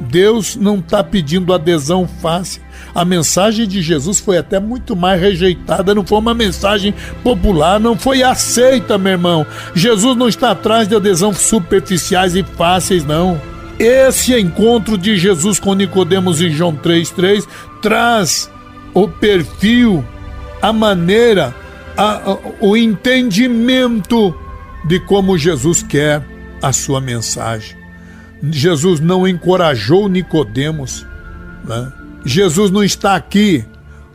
Deus 0.00 0.56
não 0.56 0.80
está 0.80 1.04
pedindo 1.04 1.54
adesão 1.54 2.08
fácil. 2.20 2.60
A 2.92 3.04
mensagem 3.04 3.68
de 3.68 3.80
Jesus 3.80 4.18
foi 4.18 4.36
até 4.36 4.58
muito 4.58 4.96
mais 4.96 5.20
rejeitada, 5.20 5.94
não 5.94 6.04
foi 6.04 6.18
uma 6.18 6.34
mensagem 6.34 6.92
popular, 7.22 7.78
não 7.78 7.96
foi 7.96 8.24
aceita, 8.24 8.98
meu 8.98 9.12
irmão. 9.12 9.46
Jesus 9.76 10.16
não 10.16 10.28
está 10.28 10.50
atrás 10.50 10.88
de 10.88 10.96
adesão 10.96 11.32
superficiais 11.32 12.34
e 12.34 12.42
fáceis, 12.42 13.04
não. 13.04 13.40
Esse 13.78 14.36
encontro 14.36 14.98
de 14.98 15.16
Jesus 15.16 15.60
com 15.60 15.72
Nicodemos 15.74 16.40
em 16.40 16.50
João 16.50 16.74
3,3 16.74 17.46
traz 17.80 18.50
o 18.92 19.06
perfil, 19.06 20.04
a 20.60 20.72
maneira 20.72 21.54
a, 22.00 22.38
o 22.60 22.74
entendimento 22.76 24.34
de 24.86 24.98
como 25.00 25.36
Jesus 25.36 25.82
quer 25.82 26.24
a 26.62 26.72
sua 26.72 26.98
mensagem. 27.00 27.76
Jesus 28.50 29.00
não 29.00 29.28
encorajou 29.28 30.08
Nicodemos. 30.08 31.06
Né? 31.62 31.92
Jesus 32.24 32.70
não 32.70 32.82
está 32.82 33.14
aqui 33.14 33.64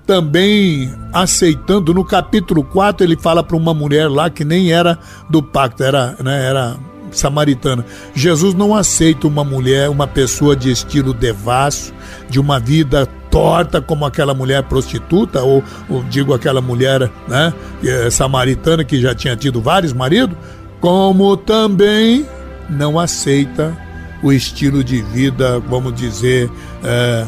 também 0.05 0.91
aceitando. 1.13 1.93
No 1.93 2.03
capítulo 2.03 2.63
4, 2.63 3.05
ele 3.05 3.15
fala 3.15 3.43
para 3.43 3.55
uma 3.55 3.73
mulher 3.73 4.09
lá 4.09 4.31
que 4.31 4.43
nem 4.43 4.71
era 4.71 4.97
do 5.29 5.43
pacto, 5.43 5.83
era, 5.83 6.15
né, 6.23 6.43
era 6.43 6.77
samaritana. 7.11 7.85
Jesus 8.15 8.55
não 8.55 8.75
aceita 8.75 9.27
uma 9.27 9.43
mulher, 9.43 9.89
uma 9.89 10.07
pessoa 10.07 10.55
de 10.55 10.71
estilo 10.71 11.13
devasso, 11.13 11.93
de 12.29 12.39
uma 12.39 12.59
vida 12.59 13.07
torta 13.35 13.81
como 13.81 14.05
aquela 14.05 14.33
mulher 14.33 14.63
prostituta, 14.63 15.43
ou, 15.43 15.61
ou 15.89 16.01
digo 16.05 16.33
aquela 16.33 16.61
mulher 16.61 17.11
né, 17.27 17.53
é 17.83 18.09
samaritana 18.09 18.81
que 18.85 18.97
já 19.01 19.13
tinha 19.13 19.35
tido 19.35 19.61
vários 19.61 19.91
maridos, 19.91 20.37
como 20.79 21.35
também 21.35 22.25
não 22.69 22.97
aceita 22.97 23.77
o 24.23 24.31
estilo 24.31 24.81
de 24.81 25.01
vida, 25.01 25.59
vamos 25.59 25.93
dizer, 25.93 26.49
é, 26.81 27.27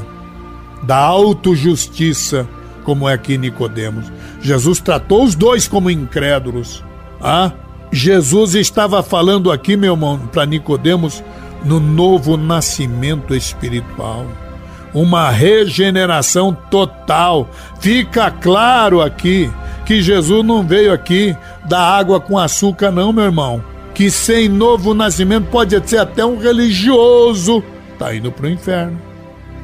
da 0.84 0.96
autojustiça, 0.96 2.48
como 2.86 3.10
é 3.10 3.14
aqui 3.14 3.38
Nicodemos. 3.38 4.10
Jesus 4.40 4.80
tratou 4.80 5.26
os 5.26 5.36
dois 5.36 5.68
como 5.68 5.92
incrédulos. 5.92 6.82
Ah, 7.20 7.52
Jesus 7.92 8.56
estava 8.56 9.04
falando 9.04 9.52
aqui, 9.52 9.76
meu 9.76 9.96
irmão, 9.96 10.18
para 10.32 10.46
Nicodemos, 10.46 11.22
no 11.66 11.82
novo 11.82 12.38
nascimento 12.38 13.36
espiritual. 13.36 14.26
Uma 14.98 15.30
regeneração 15.30 16.58
total. 16.72 17.48
Fica 17.80 18.32
claro 18.32 19.00
aqui 19.00 19.48
que 19.86 20.02
Jesus 20.02 20.44
não 20.44 20.66
veio 20.66 20.92
aqui 20.92 21.38
dar 21.66 21.82
água 21.82 22.20
com 22.20 22.36
açúcar, 22.36 22.90
não, 22.90 23.14
meu 23.14 23.26
irmão. 23.26 23.64
Que 23.94 24.10
sem 24.10 24.50
novo 24.50 24.96
nascimento 24.96 25.50
pode 25.52 25.80
ser 25.88 26.00
até 26.00 26.26
um 26.26 26.40
religioso. 26.40 27.64
Tá 28.00 28.16
indo 28.16 28.32
para 28.32 28.48
o 28.48 28.50
inferno. 28.50 29.00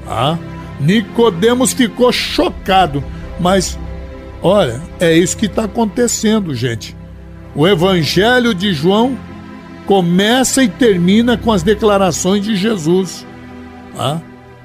Ah, 0.08 0.38
Nicodemos 0.80 1.74
ficou 1.74 2.12
chocado, 2.12 3.04
mas 3.40 3.80
olha, 4.40 4.80
é 5.00 5.18
isso 5.18 5.36
que 5.36 5.48
está 5.48 5.64
acontecendo, 5.64 6.54
gente. 6.54 6.96
O 7.56 7.68
Evangelho 7.68 8.54
de 8.54 8.72
João 8.72 9.18
começa 9.88 10.64
e 10.64 10.68
termina 10.68 11.38
com 11.38 11.52
as 11.52 11.64
declarações 11.64 12.44
de 12.44 12.56
Jesus. 12.56 13.26
Ah, 13.98 14.20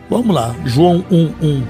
vamos 0.09 0.35
lá, 0.35 0.55
João 0.65 1.05
1:1. 1.11 1.63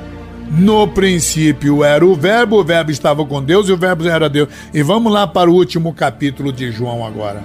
No 0.50 0.88
princípio 0.88 1.84
era 1.84 2.04
o 2.04 2.14
Verbo, 2.14 2.60
o 2.60 2.64
Verbo 2.64 2.90
estava 2.90 3.24
com 3.24 3.42
Deus 3.42 3.68
e 3.68 3.72
o 3.72 3.76
Verbo 3.76 4.08
era 4.08 4.28
Deus. 4.28 4.48
E 4.72 4.82
vamos 4.82 5.12
lá 5.12 5.26
para 5.26 5.50
o 5.50 5.54
último 5.54 5.92
capítulo 5.92 6.50
de 6.52 6.72
João 6.72 7.04
agora. 7.04 7.42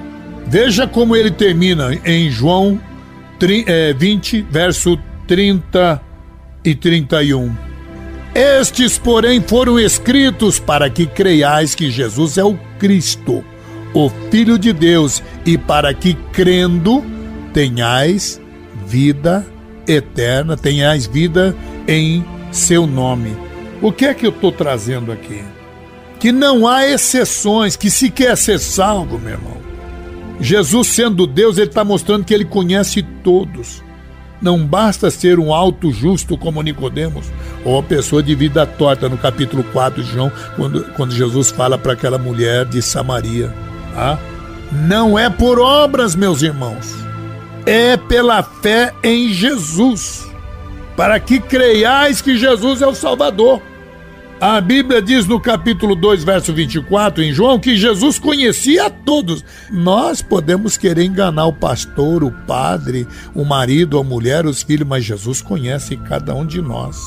Veja 0.48 0.88
como 0.88 1.16
ele 1.16 1.32
termina 1.32 1.94
em 2.06 2.30
João 2.30 2.80
20, 3.98 4.38
é, 4.38 4.44
verso 4.50 4.98
30 5.28 6.02
e 6.64 6.74
31. 6.74 7.54
Estes, 8.34 8.98
porém, 8.98 9.42
foram 9.42 9.78
escritos 9.78 10.60
para 10.60 10.90
que 10.90 11.06
creiais 11.06 11.76
que 11.76 11.92
Jesus 11.92 12.38
é 12.38 12.44
o 12.44 12.58
Cristo 12.80 13.44
o 13.94 14.10
Filho 14.32 14.58
de 14.58 14.74
Deus, 14.74 15.22
e 15.46 15.58
para 15.58 15.94
que 15.94 16.16
crendo 16.32 17.04
tenhais 17.54 18.42
vida 18.86 19.46
eterna, 19.88 20.56
tenhais 20.56 21.06
vida 21.06 21.56
em 21.88 22.24
seu 22.52 22.86
nome. 22.88 23.36
O 23.82 23.92
que 23.92 24.06
é 24.06 24.14
que 24.14 24.26
eu 24.26 24.30
estou 24.30 24.52
trazendo 24.52 25.12
aqui? 25.12 25.44
Que 26.20 26.32
não 26.32 26.68
há 26.68 26.88
exceções, 26.88 27.76
que 27.76 27.90
se 27.90 28.10
quer 28.10 28.38
ser 28.38 28.60
salvo, 28.60 29.20
meu 29.20 29.34
irmão. 29.34 29.58
Jesus, 30.40 30.88
sendo 30.88 31.28
Deus, 31.28 31.58
ele 31.58 31.68
está 31.68 31.84
mostrando 31.84 32.24
que 32.24 32.34
ele 32.34 32.46
conhece 32.46 33.04
todos. 33.24 33.84
Não 34.42 34.66
basta 34.66 35.10
ser 35.10 35.40
um 35.40 35.54
alto 35.54 35.92
justo 35.92 36.38
como 36.38 36.62
Nicodemos, 36.62 37.28
ou 37.64 37.80
a 37.80 37.84
pessoa 37.84 38.22
de 38.22 38.36
vida 38.36 38.66
torta, 38.66 39.08
no 39.08 39.18
capítulo 39.18 39.64
4 39.72 40.04
de 40.04 40.12
João, 40.12 40.32
quando, 40.56 40.84
quando 40.96 41.14
Jesus 41.14 41.50
fala 41.50 41.78
para 41.78 41.94
aquela 41.94 42.18
mulher 42.18 42.66
de 42.66 42.82
Samaria. 42.82 43.54
Ah, 43.96 44.18
não 44.72 45.18
é 45.18 45.30
por 45.30 45.60
obras, 45.60 46.16
meus 46.16 46.42
irmãos, 46.42 46.94
é 47.66 47.98
pela 47.98 48.44
fé 48.44 48.94
em 49.04 49.34
Jesus, 49.34 50.28
para 50.96 51.20
que 51.20 51.40
creiais 51.40 52.22
que 52.22 52.38
Jesus 52.38 52.82
é 52.82 52.88
o 52.88 52.96
Salvador. 52.96 53.62
A 54.42 54.60
Bíblia 54.60 55.02
diz 55.02 55.26
no 55.26 55.40
capítulo 55.40 55.96
2, 55.96 56.26
verso 56.26 56.54
24, 56.54 57.24
em 57.24 57.32
João, 57.32 57.58
que 57.58 57.78
Jesus 57.78 58.20
conhecia 58.20 58.88
a 58.88 58.90
todos. 58.90 59.44
Nós 59.72 60.22
podemos 60.22 60.76
querer 60.76 61.04
enganar 61.04 61.46
o 61.46 61.54
pastor, 61.54 62.26
o 62.26 62.32
padre, 62.46 63.08
o 63.34 63.46
marido, 63.46 63.98
a 63.98 64.04
mulher, 64.04 64.46
os 64.46 64.62
filhos, 64.62 64.88
mas 64.88 65.06
Jesus 65.06 65.42
conhece 65.42 65.96
cada 65.96 66.36
um 66.36 66.46
de 66.46 66.62
nós. 66.62 66.98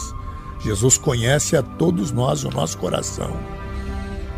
Jesus 0.64 0.96
conhece 0.96 1.56
a 1.56 1.62
todos 1.62 2.10
nós, 2.10 2.42
o 2.42 2.50
nosso 2.50 2.78
coração. 2.78 3.36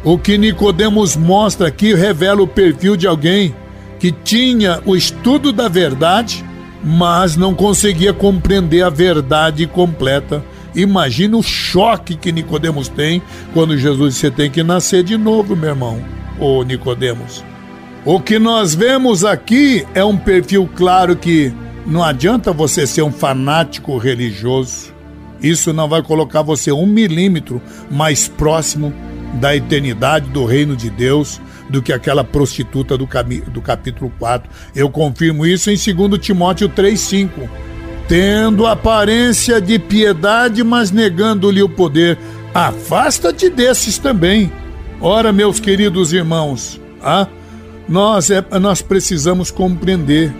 O 0.02 0.18
que 0.18 0.36
Nicodemos 0.36 1.14
mostra 1.14 1.68
aqui 1.68 1.94
revela 1.94 2.42
o 2.42 2.48
perfil 2.48 2.96
de 2.96 3.06
alguém 3.06 3.54
que 3.98 4.12
tinha 4.12 4.80
o 4.84 4.96
estudo 4.96 5.52
da 5.52 5.68
verdade, 5.68 6.44
mas 6.82 7.36
não 7.36 7.54
conseguia 7.54 8.12
compreender 8.12 8.82
a 8.82 8.90
verdade 8.90 9.66
completa. 9.66 10.44
Imagina 10.74 11.36
o 11.36 11.42
choque 11.42 12.16
que 12.16 12.30
Nicodemos 12.30 12.88
tem 12.88 13.22
quando 13.52 13.76
Jesus 13.76 14.14
disse: 14.14 14.26
"Você 14.26 14.30
tem 14.30 14.50
que 14.50 14.62
nascer 14.62 15.02
de 15.02 15.16
novo, 15.16 15.56
meu 15.56 15.70
irmão." 15.70 16.02
Ô 16.38 16.62
Nicodemos. 16.62 17.44
O 18.04 18.20
que 18.20 18.38
nós 18.38 18.74
vemos 18.74 19.24
aqui 19.24 19.84
é 19.94 20.04
um 20.04 20.16
perfil 20.16 20.70
claro 20.76 21.16
que 21.16 21.52
não 21.84 22.02
adianta 22.02 22.52
você 22.52 22.86
ser 22.86 23.02
um 23.02 23.10
fanático 23.10 23.98
religioso. 23.98 24.94
Isso 25.42 25.72
não 25.72 25.88
vai 25.88 26.02
colocar 26.02 26.42
você 26.42 26.70
um 26.70 26.86
milímetro 26.86 27.60
mais 27.90 28.28
próximo 28.28 28.92
da 29.34 29.54
eternidade 29.54 30.30
do 30.30 30.44
reino 30.44 30.76
de 30.76 30.90
Deus 30.90 31.40
do 31.68 31.82
que 31.82 31.92
aquela 31.92 32.24
prostituta 32.24 32.96
do, 32.96 33.08
do 33.50 33.60
capítulo 33.60 34.12
4. 34.18 34.50
Eu 34.74 34.90
confirmo 34.90 35.46
isso 35.46 35.70
em 35.70 35.76
2 35.76 36.18
Timóteo 36.20 36.68
3,5. 36.68 37.48
Tendo 38.08 38.66
aparência 38.66 39.60
de 39.60 39.78
piedade, 39.78 40.64
mas 40.64 40.90
negando-lhe 40.90 41.62
o 41.62 41.68
poder. 41.68 42.18
Afasta-te 42.54 43.50
desses 43.50 43.98
também. 43.98 44.50
Ora, 45.00 45.32
meus 45.32 45.60
queridos 45.60 46.12
irmãos, 46.12 46.80
ah, 47.02 47.26
nós, 47.88 48.30
é, 48.30 48.42
nós 48.58 48.82
precisamos 48.82 49.50
compreender 49.50 50.34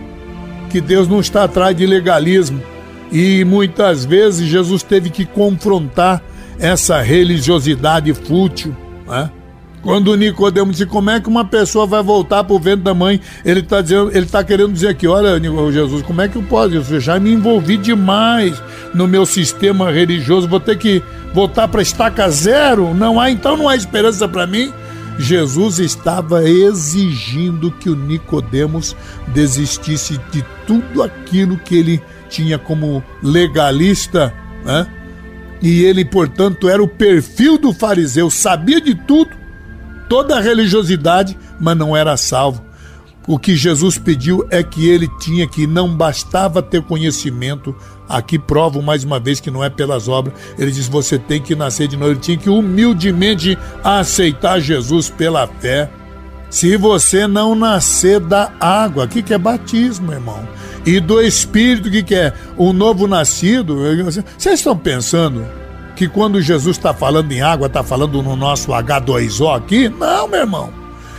que 0.70 0.80
Deus 0.80 1.06
não 1.08 1.20
está 1.20 1.44
atrás 1.44 1.76
de 1.76 1.86
legalismo. 1.86 2.62
E 3.10 3.44
muitas 3.44 4.04
vezes 4.04 4.48
Jesus 4.48 4.82
teve 4.82 5.10
que 5.10 5.24
confrontar 5.24 6.22
essa 6.58 7.00
religiosidade 7.00 8.12
fútil. 8.12 8.76
Né? 9.06 9.30
Quando 9.82 10.16
Nicodemo 10.16 10.72
disse 10.72 10.86
como 10.86 11.10
é 11.10 11.20
que 11.20 11.28
uma 11.28 11.44
pessoa 11.44 11.86
vai 11.86 12.02
voltar 12.02 12.44
para 12.44 12.54
o 12.54 12.58
ventre 12.58 12.82
da 12.82 12.94
mãe, 12.94 13.20
ele 13.44 13.60
está 13.60 13.80
dizendo, 13.80 14.10
ele 14.10 14.26
está 14.26 14.42
querendo 14.42 14.72
dizer 14.72 14.88
aqui, 14.88 15.06
olha, 15.06 15.40
Jesus, 15.72 16.02
como 16.02 16.20
é 16.20 16.28
que 16.28 16.36
eu 16.36 16.42
posso? 16.42 16.74
Eu 16.74 17.00
já 17.00 17.18
me 17.18 17.32
envolvi 17.32 17.76
demais 17.76 18.60
no 18.92 19.06
meu 19.06 19.24
sistema 19.24 19.90
religioso, 19.90 20.48
vou 20.48 20.60
ter 20.60 20.76
que 20.76 21.02
voltar 21.32 21.68
para 21.68 21.80
estaca 21.80 22.28
zero? 22.28 22.92
Não 22.94 23.20
há, 23.20 23.30
então 23.30 23.56
não 23.56 23.68
há 23.68 23.76
esperança 23.76 24.26
para 24.28 24.46
mim? 24.46 24.72
Jesus 25.18 25.78
estava 25.78 26.48
exigindo 26.48 27.72
que 27.72 27.90
o 27.90 27.96
Nicodemos 27.96 28.96
desistisse 29.28 30.18
de 30.30 30.44
tudo 30.66 31.02
aquilo 31.02 31.56
que 31.56 31.76
ele 31.76 32.02
tinha 32.28 32.58
como 32.58 33.02
legalista, 33.22 34.32
né? 34.64 34.86
E 35.60 35.84
ele, 35.84 36.04
portanto, 36.04 36.68
era 36.68 36.80
o 36.80 36.86
perfil 36.86 37.58
do 37.58 37.72
fariseu, 37.72 38.30
sabia 38.30 38.80
de 38.80 38.94
tudo, 38.94 39.30
toda 40.08 40.36
a 40.36 40.40
religiosidade, 40.40 41.38
mas 41.60 41.76
não 41.76 41.96
era 41.96 42.16
salvo. 42.16 42.68
O 43.26 43.38
que 43.38 43.54
Jesus 43.54 43.98
pediu 43.98 44.46
é 44.50 44.62
que 44.62 44.88
ele 44.88 45.06
tinha 45.20 45.46
que 45.46 45.66
não 45.66 45.94
bastava 45.94 46.62
ter 46.62 46.82
conhecimento. 46.82 47.76
Aqui 48.08 48.38
provo 48.38 48.80
mais 48.80 49.04
uma 49.04 49.20
vez 49.20 49.38
que 49.38 49.50
não 49.50 49.62
é 49.62 49.68
pelas 49.68 50.08
obras. 50.08 50.34
Ele 50.58 50.70
diz: 50.70 50.88
você 50.88 51.18
tem 51.18 51.42
que 51.42 51.54
nascer 51.54 51.88
de 51.88 51.96
novo. 51.96 52.12
Ele 52.12 52.20
tinha 52.20 52.38
que 52.38 52.48
humildemente 52.48 53.58
aceitar 53.84 54.58
Jesus 54.60 55.10
pela 55.10 55.46
fé. 55.46 55.90
Se 56.48 56.74
você 56.78 57.26
não 57.26 57.54
nascer 57.54 58.18
da 58.18 58.50
água, 58.58 59.04
o 59.04 59.08
que, 59.08 59.22
que 59.22 59.34
é 59.34 59.38
batismo, 59.38 60.10
irmão? 60.10 60.48
E 60.86 60.98
do 60.98 61.20
Espírito, 61.20 61.88
o 61.88 61.92
que, 61.92 62.02
que 62.02 62.14
é? 62.14 62.32
O 62.56 62.72
novo 62.72 63.06
nascido. 63.06 63.76
Vocês 64.38 64.58
estão 64.58 64.74
pensando 64.74 65.46
que 65.98 66.06
quando 66.06 66.40
Jesus 66.40 66.76
está 66.76 66.94
falando 66.94 67.32
em 67.32 67.42
água, 67.42 67.66
está 67.66 67.82
falando 67.82 68.22
no 68.22 68.36
nosso 68.36 68.70
H2O 68.70 69.56
aqui? 69.56 69.88
Não, 69.88 70.28
meu 70.28 70.40
irmão. 70.40 70.70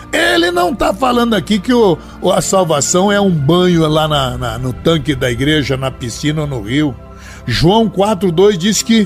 Ele 0.09 0.51
não 0.51 0.71
está 0.71 0.93
falando 0.93 1.33
aqui 1.33 1.59
que 1.59 1.73
o, 1.73 1.97
a 2.33 2.41
salvação 2.41 3.11
é 3.11 3.19
um 3.19 3.29
banho 3.29 3.85
lá 3.89 4.07
na, 4.07 4.37
na, 4.37 4.57
no 4.57 4.71
tanque 4.71 5.13
da 5.13 5.29
igreja, 5.29 5.75
na 5.75 5.91
piscina 5.91 6.41
ou 6.41 6.47
no 6.47 6.61
rio. 6.61 6.95
João 7.45 7.89
4,2 7.89 8.55
diz 8.55 8.81
que 8.81 9.05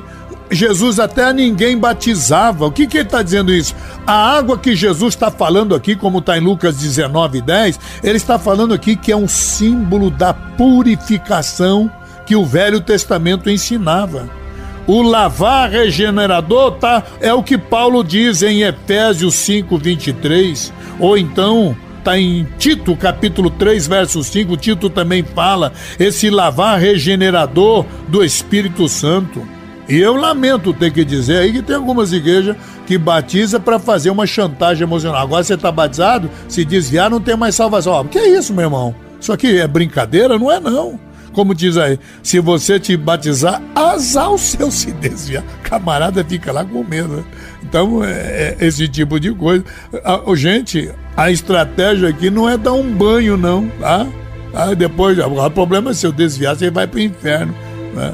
Jesus 0.52 1.00
até 1.00 1.34
ninguém 1.34 1.76
batizava. 1.76 2.68
O 2.68 2.72
que, 2.72 2.86
que 2.86 2.98
ele 3.00 3.08
está 3.08 3.24
dizendo 3.24 3.52
isso? 3.52 3.76
A 4.06 4.14
água 4.14 4.60
que 4.60 4.76
Jesus 4.76 5.16
está 5.16 5.32
falando 5.32 5.74
aqui, 5.74 5.96
como 5.96 6.20
está 6.20 6.38
em 6.38 6.42
Lucas 6.42 6.78
19, 6.78 7.42
10, 7.42 7.80
ele 8.04 8.18
está 8.18 8.38
falando 8.38 8.76
aqui 8.76 8.96
que 8.96 9.12
é 9.12 9.18
um 9.18 9.28
símbolo 9.28 10.12
da 10.12 10.36
purificação 10.36 11.92
que 12.28 12.36
o 12.36 12.46
Velho 12.46 12.80
Testamento 12.80 13.50
ensinava. 13.50 14.43
O 14.86 15.02
lavar 15.02 15.70
regenerador 15.70 16.72
tá 16.74 17.04
é 17.22 17.34
o 17.34 17.42
que 17.42 17.58
Paulo 17.58 18.04
diz 18.04 18.42
em 18.42 18.64
Efésios 18.64 19.36
5:23, 19.36 20.74
ou 21.00 21.18
então 21.18 21.76
está 22.00 22.20
em 22.20 22.46
Tito, 22.58 22.94
capítulo 22.98 23.50
3, 23.50 23.88
verso 23.88 24.22
5. 24.22 24.58
Tito 24.58 24.90
também 24.90 25.24
fala 25.24 25.72
esse 25.98 26.30
lavar 26.30 26.78
regenerador 26.80 27.86
do 28.10 28.24
Espírito 28.24 28.90
Santo. 28.90 29.42
E 29.88 29.98
eu 29.98 30.16
lamento 30.16 30.74
ter 30.74 30.92
que 30.92 31.06
dizer 31.06 31.38
aí 31.38 31.54
que 31.54 31.62
tem 31.62 31.76
algumas 31.78 32.12
igrejas 32.12 32.56
que 32.86 32.98
batiza 32.98 33.60
para 33.60 33.80
fazer 33.80 34.10
uma 34.10 34.28
chantagem 34.28 34.84
emocional. 34.84 35.22
Agora 35.22 35.44
você 35.44 35.54
está 35.54 35.72
batizado, 35.72 36.30
se 36.48 36.66
desviar 36.66 37.10
não 37.10 37.22
tem 37.22 37.38
mais 37.38 37.56
salvação. 37.56 38.02
O 38.02 38.06
que 38.06 38.20
é 38.20 38.30
isso, 38.38 38.54
meu 38.54 38.66
irmão? 38.66 38.96
Isso 39.20 39.32
aqui 39.32 39.60
é 39.60 39.68
brincadeira? 39.68 40.38
Não 40.38 40.52
é 40.52 40.60
não. 40.60 41.00
Como 41.34 41.54
diz 41.56 41.78
aí, 41.78 42.00
se 42.22 42.40
você 42.40 42.80
te 42.80 42.96
batizar, 42.96 43.62
azar 43.76 44.32
o 44.32 44.38
seu 44.38 44.70
se 44.72 44.92
desviar. 44.92 45.44
Camarada 45.64 46.24
fica 46.24 46.52
lá 46.52 46.64
com 46.64 46.84
medo. 46.84 47.18
Né? 47.18 47.24
Então, 47.64 48.04
é, 48.04 48.56
é 48.60 48.66
esse 48.66 48.88
tipo 48.88 49.20
de 49.20 49.34
coisa. 49.34 49.66
A, 50.04 50.36
gente, 50.36 50.92
a 51.18 51.32
estratégia 51.32 52.10
aqui 52.10 52.30
não 52.30 52.48
é 52.48 52.58
dar 52.58 52.74
um 52.74 52.92
banho, 52.92 53.36
não, 53.36 53.68
tá? 53.80 54.08
Ah, 54.54 54.74
depois, 54.76 55.18
o 55.18 55.50
problema 55.50 55.92
é 55.92 55.94
se 55.94 56.06
eu 56.06 56.12
desviar, 56.12 56.56
você 56.56 56.70
vai 56.70 56.86
para 56.86 56.98
o 56.98 57.02
inferno. 57.02 57.56
Né? 57.96 58.14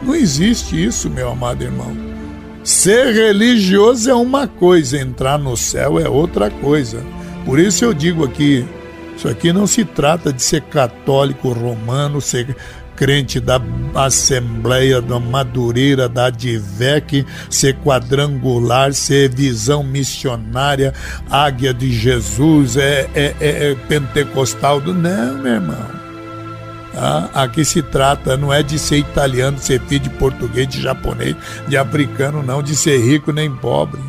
Não 0.00 0.14
existe 0.14 0.82
isso, 0.82 1.10
meu 1.10 1.30
amado 1.30 1.62
irmão. 1.62 2.12
Ser 2.62 3.12
religioso 3.12 4.08
é 4.08 4.14
uma 4.14 4.46
coisa, 4.46 4.96
entrar 4.96 5.36
no 5.36 5.56
céu 5.56 5.98
é 5.98 6.08
outra 6.08 6.48
coisa. 6.48 7.02
Por 7.44 7.58
isso 7.58 7.84
eu 7.84 7.92
digo 7.92 8.24
aqui, 8.24 8.64
isso 9.22 9.28
aqui 9.28 9.52
não 9.52 9.68
se 9.68 9.84
trata 9.84 10.32
de 10.32 10.42
ser 10.42 10.62
católico 10.62 11.52
romano, 11.52 12.20
ser 12.20 12.56
crente 12.96 13.38
da 13.38 13.60
Assembleia 13.94 15.00
da 15.00 15.20
Madureira, 15.20 16.08
da 16.08 16.26
Advec, 16.26 17.24
ser 17.48 17.76
quadrangular, 17.76 18.92
ser 18.92 19.32
visão 19.32 19.84
missionária, 19.84 20.92
águia 21.30 21.72
de 21.72 21.92
Jesus, 21.92 22.76
é, 22.76 23.08
é, 23.14 23.34
é, 23.38 23.70
é 23.70 23.74
pentecostal. 23.86 24.80
Do... 24.80 24.92
Não, 24.92 25.38
meu 25.38 25.52
irmão. 25.54 25.86
Ah, 26.96 27.30
aqui 27.32 27.64
se 27.64 27.80
trata 27.80 28.36
não 28.36 28.52
é 28.52 28.60
de 28.60 28.76
ser 28.76 28.96
italiano, 28.96 29.56
de 29.56 29.64
ser 29.64 29.80
filho 29.82 30.00
de 30.00 30.10
português, 30.10 30.66
de 30.66 30.82
japonês, 30.82 31.36
de 31.68 31.76
africano, 31.76 32.42
não, 32.42 32.60
de 32.60 32.74
ser 32.74 32.98
rico 32.98 33.30
nem 33.30 33.48
pobre. 33.54 34.00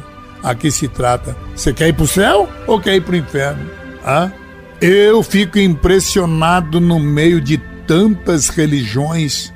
Aqui 0.42 0.72
se 0.72 0.88
trata. 0.88 1.38
Você 1.56 1.72
quer 1.72 1.90
ir 1.90 1.94
para 1.94 2.04
o 2.04 2.08
céu 2.08 2.50
ou 2.66 2.82
quer 2.82 2.96
ir 2.96 3.02
para 3.02 3.14
o 3.14 3.18
inferno? 3.18 3.70
Ah? 4.04 4.32
Eu 4.86 5.24
fico 5.24 5.58
impressionado 5.58 6.82
no 6.82 7.00
meio 7.00 7.40
de 7.40 7.58
tantas 7.88 8.50
religiões, 8.50 9.54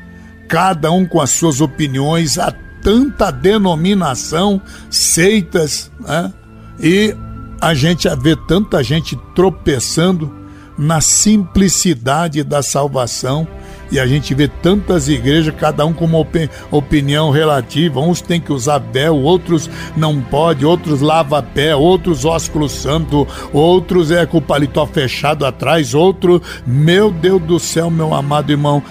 cada 0.48 0.90
um 0.90 1.06
com 1.06 1.20
as 1.20 1.32
suas 1.32 1.60
opiniões, 1.60 2.40
há 2.40 2.50
tanta 2.82 3.30
denominação, 3.30 4.62
seitas, 4.90 5.92
né? 6.00 6.32
e 6.80 7.13
a 7.60 7.74
gente 7.74 8.08
vê 8.16 8.38
tanta 8.48 8.82
gente 8.82 9.20
tropeçando 9.36 10.34
na 10.78 11.02
simplicidade 11.02 12.42
da 12.42 12.63
salvação. 12.63 13.46
E 13.91 14.00
a 14.00 14.06
gente 14.06 14.34
vê 14.34 14.47
tantas 14.47 15.08
igrejas, 15.08 15.54
cada 15.58 15.86
um 15.86 15.93
com 15.93 16.06
uma 16.06 16.19
op 16.19 16.50
opinião 16.71 17.30
relativa. 17.30 18.00
Uns 18.00 18.21
têm 18.21 18.39
que 18.39 18.52
usar 18.52 18.80
véu, 18.80 19.15
outros 19.15 19.69
não 19.95 20.21
pode, 20.21 20.65
outros 20.65 21.02
lava 21.02 21.41
pé, 21.41 21.76
outros 21.76 22.26
ósculo 22.26 22.67
santo, 22.67 23.28
outros 23.54 24.12
é 24.12 24.26
com 24.26 24.38
o 24.38 24.41
paletó 24.41 24.86
fechado 24.86 25.45
atrás, 25.45 25.93
outro, 25.93 26.41
meu 26.65 27.12
Deus 27.12 27.41
do 27.41 27.60
céu, 27.60 27.89
meu 27.89 28.13
amado 28.13 28.52
irmão, 28.52 28.84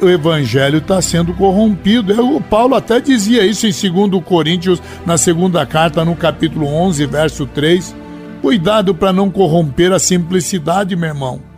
o 0.00 0.08
evangelho 0.08 0.78
está 0.78 1.00
sendo 1.00 1.32
corrompido. 1.34 2.20
O 2.34 2.40
Paulo 2.40 2.74
até 2.74 3.00
dizia 3.00 3.44
isso 3.44 3.66
em 3.66 4.08
2 4.08 4.24
Coríntios, 4.24 4.82
na 5.06 5.16
segunda 5.16 5.64
carta, 5.64 6.04
no 6.04 6.16
capítulo 6.16 6.66
11, 6.66 7.06
verso 7.06 7.46
3. 7.46 7.94
Cuidado 8.40 8.94
para 8.94 9.12
não 9.12 9.30
corromper 9.30 9.92
a 9.92 10.00
simplicidade, 10.00 10.96
meu 10.96 11.08
irmão. 11.08 11.51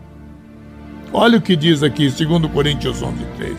Olha 1.17 1.39
o 1.39 1.41
que 1.41 1.55
diz 1.55 1.85
aqui, 1.85 2.11
2 2.11 2.51
Coríntios 2.53 3.01
11, 3.01 3.25
3. 3.37 3.57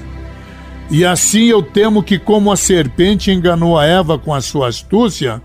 E 0.92 1.06
assim 1.06 1.46
eu 1.46 1.64
temo 1.64 2.04
que, 2.04 2.20
como 2.20 2.52
a 2.52 2.58
serpente 2.58 3.32
enganou 3.32 3.80
a 3.80 3.86
Eva 3.86 4.20
com 4.20 4.34
a 4.34 4.42
sua 4.42 4.68
astúcia, 4.68 5.42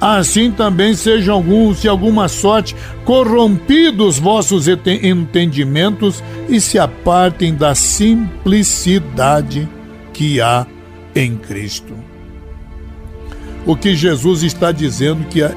assim 0.00 0.50
também 0.50 0.94
sejam 0.94 1.34
alguns, 1.34 1.82
de 1.82 1.88
alguma 1.88 2.26
sorte, 2.26 2.74
corrompidos 3.04 4.18
vossos 4.18 4.66
entendimentos 4.66 6.24
e 6.48 6.58
se 6.58 6.78
apartem 6.78 7.54
da 7.54 7.74
simplicidade 7.74 9.68
que 10.14 10.40
há 10.40 10.66
em 11.14 11.36
Cristo. 11.36 11.92
O 13.66 13.76
que 13.76 13.94
Jesus 13.94 14.42
está 14.42 14.72
dizendo 14.72 15.28
que 15.28 15.42
a, 15.42 15.52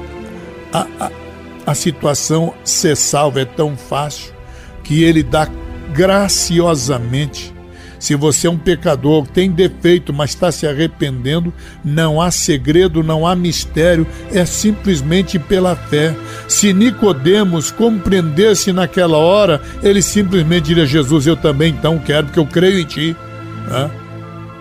a, 0.74 1.10
a 1.66 1.74
situação 1.74 2.52
ser 2.62 2.98
salva 2.98 3.40
é 3.40 3.44
tão 3.46 3.78
fácil 3.78 4.34
que 4.84 5.02
ele 5.04 5.22
dá 5.22 5.48
graciosamente. 5.92 7.54
Se 7.98 8.14
você 8.14 8.46
é 8.46 8.50
um 8.50 8.56
pecador, 8.56 9.26
tem 9.26 9.50
defeito, 9.50 10.10
mas 10.10 10.30
está 10.30 10.50
se 10.50 10.66
arrependendo, 10.66 11.52
não 11.84 12.18
há 12.18 12.30
segredo, 12.30 13.02
não 13.02 13.26
há 13.26 13.36
mistério, 13.36 14.06
é 14.32 14.46
simplesmente 14.46 15.38
pela 15.38 15.76
fé. 15.76 16.16
Se 16.48 16.72
Nicodemos 16.72 17.70
compreendesse 17.70 18.72
naquela 18.72 19.18
hora, 19.18 19.60
ele 19.82 20.00
simplesmente 20.00 20.64
diria: 20.64 20.86
Jesus, 20.86 21.26
eu 21.26 21.36
também 21.36 21.74
então 21.74 21.98
quero, 21.98 22.28
porque 22.28 22.40
eu 22.40 22.46
creio 22.46 22.80
em 22.80 22.84
ti. 22.84 23.14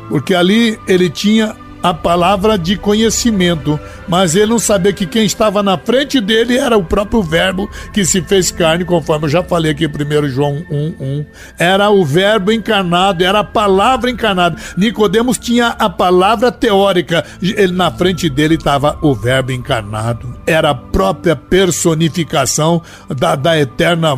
Porque 0.10 0.36
ali 0.36 0.78
ele 0.86 1.10
tinha 1.10 1.56
a 1.82 1.94
palavra 1.94 2.58
de 2.58 2.78
conhecimento, 2.78 3.80
mas 4.08 4.36
ele 4.36 4.48
não 4.48 4.60
sabia 4.60 4.94
que 4.94 5.06
quem 5.06 5.26
estava 5.26 5.64
na 5.64 5.78
frente 5.78 6.20
dele 6.20 6.58
era 6.58 6.78
o 6.78 6.84
próprio 6.84 7.22
Verbo 7.24 7.70
que 7.94 8.06
se 8.06 8.22
fez 8.22 8.52
carne, 8.52 8.86
conforme 8.86 9.26
eu 9.26 9.30
já 9.30 9.44
falei 9.44 9.72
aqui 9.72 9.86
em 9.86 9.88
1 9.88 10.30
João 10.30 10.66
1:1. 10.70 11.26
Era 11.58 11.90
o 11.90 12.04
Verbo 12.04 12.52
encarnado, 12.52 13.24
era 13.24 13.40
a 13.40 13.44
palavra 13.44 14.10
encarnada. 14.10 14.58
Nicodemos 14.78 15.38
tinha 15.38 15.68
a 15.68 15.90
palavra 15.90 16.52
teórica, 16.52 17.24
ele 17.42 17.74
na 17.74 17.92
frente 17.92 18.30
dele 18.30 18.56
estava 18.56 18.98
o 19.02 19.14
Verbo 19.14 19.52
encarnado. 19.52 20.38
Era 20.46 20.72
a 20.72 20.76
própria 20.76 21.36
personificação 21.36 22.82
da, 23.10 23.36
da 23.36 23.58
eterna 23.58 24.16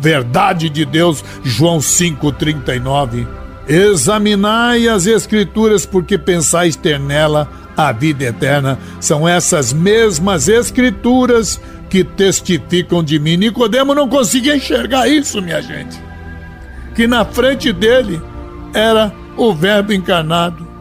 verdade 0.00 0.68
de 0.68 0.84
Deus, 0.84 1.24
João 1.42 1.78
5:39. 1.78 3.41
Examinai 3.68 4.88
as 4.88 5.06
Escrituras, 5.06 5.86
porque 5.86 6.18
pensais 6.18 6.76
ter 6.76 6.98
nela 6.98 7.48
a 7.76 7.92
vida 7.92 8.24
eterna. 8.24 8.78
São 9.00 9.28
essas 9.28 9.72
mesmas 9.72 10.48
Escrituras 10.48 11.60
que 11.88 12.02
testificam 12.02 13.02
de 13.04 13.18
mim. 13.18 13.36
Nicodemo 13.36 13.94
não 13.94 14.08
conseguia 14.08 14.56
enxergar 14.56 15.08
isso, 15.08 15.42
minha 15.42 15.60
gente. 15.60 16.00
Que 16.94 17.06
na 17.06 17.24
frente 17.24 17.72
dele 17.72 18.20
era 18.74 19.12
o 19.36 19.54
Verbo 19.54 19.92
encarnado. 19.92 20.71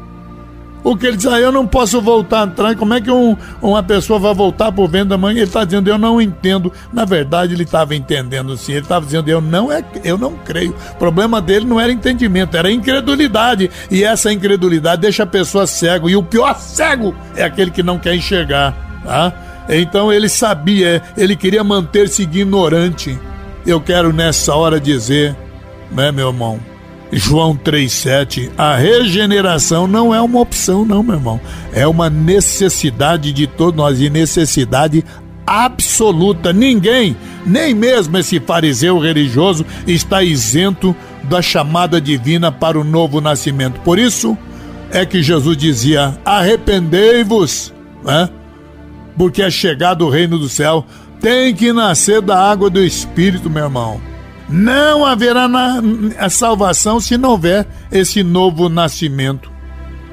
O 0.84 0.96
que 0.96 1.06
ele 1.06 1.18
diz, 1.18 1.28
ah, 1.28 1.40
eu 1.40 1.52
não 1.52 1.68
posso 1.68 2.02
voltar 2.02 2.44
atrás. 2.44 2.76
Como 2.76 2.94
é 2.94 3.02
que 3.02 3.12
um, 3.12 3.38
uma 3.62 3.84
pessoa 3.84 4.18
vai 4.18 4.34
voltar 4.34 4.72
por 4.72 4.88
vento 4.88 5.10
da 5.10 5.18
manhã? 5.18 5.38
Ele 5.38 5.44
está 5.44 5.64
dizendo, 5.64 5.88
eu 5.90 5.98
não 5.98 6.20
entendo. 6.20 6.74
Na 6.92 7.06
verdade, 7.06 7.54
ele 7.54 7.64
estava 7.64 7.96
entendendo 7.96 8.58
sim. 8.58 8.74
Ele 8.74 8.82
estava 8.82 9.06
dizendo, 9.06 9.30
eu 9.30 9.40
não, 9.40 9.72
é, 9.72 9.84
eu 10.04 10.18
não 10.18 10.34
creio. 10.38 10.76
O 10.92 10.96
problema 10.96 11.40
dele 11.40 11.66
não 11.66 11.80
era 11.80 11.92
entendimento, 11.92 12.58
era 12.58 12.72
incredulidade. 12.72 13.70
E 13.92 14.04
essa 14.04 14.34
incredulidade 14.34 15.02
deixa 15.02 15.24
a 15.24 15.28
pessoa 15.28 15.68
cego. 15.68 16.10
E 16.10 16.16
o 16.16 16.24
pior 16.24 16.58
cego 16.60 17.16
é 17.36 17.44
aquele 17.44 17.70
que 17.70 17.84
não 17.84 18.00
quer 18.00 18.16
enxergar. 18.16 18.76
Tá? 19.04 19.34
Então 19.70 20.12
ele 20.12 20.28
sabia, 20.28 21.02
ele 21.16 21.36
queria 21.36 21.64
manter-se 21.64 22.24
ignorante. 22.24 23.20
Eu 23.66 23.80
quero 23.80 24.12
nessa 24.12 24.56
hora 24.56 24.80
dizer, 24.80 25.36
né, 25.92 26.12
meu 26.12 26.30
irmão? 26.30 26.71
João 27.12 27.56
3,7, 27.58 28.52
a 28.58 28.76
regeneração 28.76 29.86
não 29.86 30.16
é 30.16 30.22
uma 30.22 30.40
opção, 30.40 30.86
não, 30.86 31.04
meu 31.04 31.16
irmão. 31.16 31.42
É 31.74 31.86
uma 31.86 32.10
necessidade 32.10 33.34
de 33.34 33.48
todos 33.48 33.76
nós 33.76 34.00
e 34.00 34.10
necessidade 34.10 35.04
absoluta. 35.46 36.54
Ninguém, 36.54 37.16
nem 37.46 37.74
mesmo 37.74 38.18
esse 38.18 38.40
fariseu 38.40 38.98
religioso, 38.98 39.66
está 39.86 40.24
isento 40.24 40.96
da 41.24 41.42
chamada 41.42 42.00
divina 42.00 42.52
para 42.52 42.80
o 42.80 42.84
novo 42.84 43.20
nascimento. 43.20 43.82
Por 43.82 44.00
isso 44.00 44.38
é 44.92 45.06
que 45.06 45.22
Jesus 45.22 45.58
dizia: 45.58 46.18
arrependei-vos, 46.24 47.74
né? 48.04 48.30
porque 49.18 49.42
é 49.42 49.50
chegado 49.50 50.06
o 50.06 50.10
reino 50.10 50.40
do 50.40 50.48
céu. 50.48 50.86
Tem 51.20 51.54
que 51.54 51.72
nascer 51.72 52.22
da 52.22 52.40
água 52.40 52.70
do 52.70 52.84
Espírito, 52.84 53.50
meu 53.50 53.66
irmão. 53.66 54.02
Não 54.52 55.06
haverá 55.06 55.48
na, 55.48 55.82
a 56.20 56.30
salvação 56.30 57.00
se 57.00 57.18
não 57.18 57.32
houver 57.32 57.66
esse 57.90 58.22
novo 58.22 58.68
nascimento. 58.68 59.50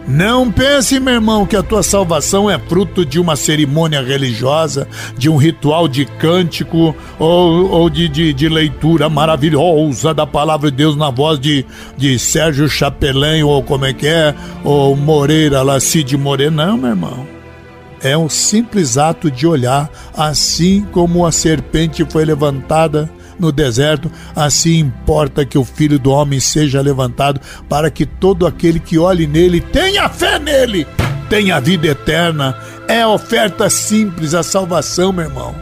Não 0.07 0.51
pense, 0.51 0.99
meu 0.99 1.15
irmão, 1.15 1.45
que 1.45 1.55
a 1.55 1.63
tua 1.63 1.83
salvação 1.83 2.51
é 2.51 2.59
fruto 2.59 3.05
de 3.05 3.21
uma 3.21 3.37
cerimônia 3.37 4.01
religiosa, 4.01 4.89
de 5.19 5.29
um 5.29 5.37
ritual 5.37 5.87
de 5.87 6.07
cântico 6.07 6.97
ou, 7.19 7.71
ou 7.71 7.91
de, 7.91 8.09
de, 8.09 8.33
de, 8.33 8.49
leitura 8.49 9.11
maravilhosa 9.11 10.15
da 10.15 10.27
palavra 10.27 10.71
de 10.71 10.79
Deus 10.79 10.97
na 10.97 11.11
voz 11.11 11.39
de, 11.39 11.67
de 11.95 12.19
Sérgio 12.19 12.67
Chapelin 12.71 13.43
ou 13.43 13.63
como 13.63 13.85
é 13.85 13.93
que 13.93 14.07
é, 14.07 14.35
ou 14.65 14.97
Moreira, 14.97 15.61
lá, 15.61 15.79
Cid 15.79 16.17
Moreira. 16.17 16.53
Não, 16.53 16.79
meu 16.79 16.91
irmão. 16.91 17.27
É 18.01 18.17
um 18.17 18.31
simples 18.31 18.97
ato 18.97 19.31
de 19.31 19.47
olhar, 19.47 19.91
assim 20.17 20.87
como 20.91 21.27
a 21.27 21.33
serpente 21.33 22.07
foi 22.09 22.25
levantada 22.25 23.11
no 23.39 23.53
deserto, 23.53 24.11
assim 24.35 24.79
importa 24.79 25.45
que 25.45 25.59
o 25.59 25.65
Filho 25.65 25.99
do 25.99 26.11
Homem 26.11 26.41
seja 26.41 26.81
levantado, 26.81 27.41
para 27.69 27.91
que 27.91 28.05
todo 28.05 28.47
aquele 28.47 28.81
que 28.81 28.99
olhe 28.99 29.27
nele 29.27 29.61
tenha 29.61 30.09
fé 30.09 30.39
nele, 30.39 30.87
tenha 31.29 31.61
vida 31.61 31.89
eterna. 31.89 32.57
É 32.87 33.07
oferta 33.07 33.69
simples 33.69 34.35
a 34.35 34.43
salvação, 34.43 35.13
meu 35.13 35.25
irmão. 35.25 35.55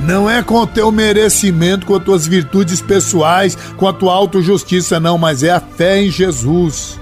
Não 0.00 0.30
é 0.30 0.42
com 0.42 0.56
o 0.56 0.66
teu 0.66 0.92
merecimento, 0.92 1.84
com 1.84 1.96
as 1.96 2.04
tuas 2.04 2.26
virtudes 2.26 2.80
pessoais, 2.80 3.56
com 3.76 3.88
a 3.88 3.92
tua 3.92 4.14
autojustiça, 4.14 5.00
não, 5.00 5.18
mas 5.18 5.42
é 5.42 5.50
a 5.50 5.60
fé 5.60 6.00
em 6.00 6.10
Jesus. 6.10 6.98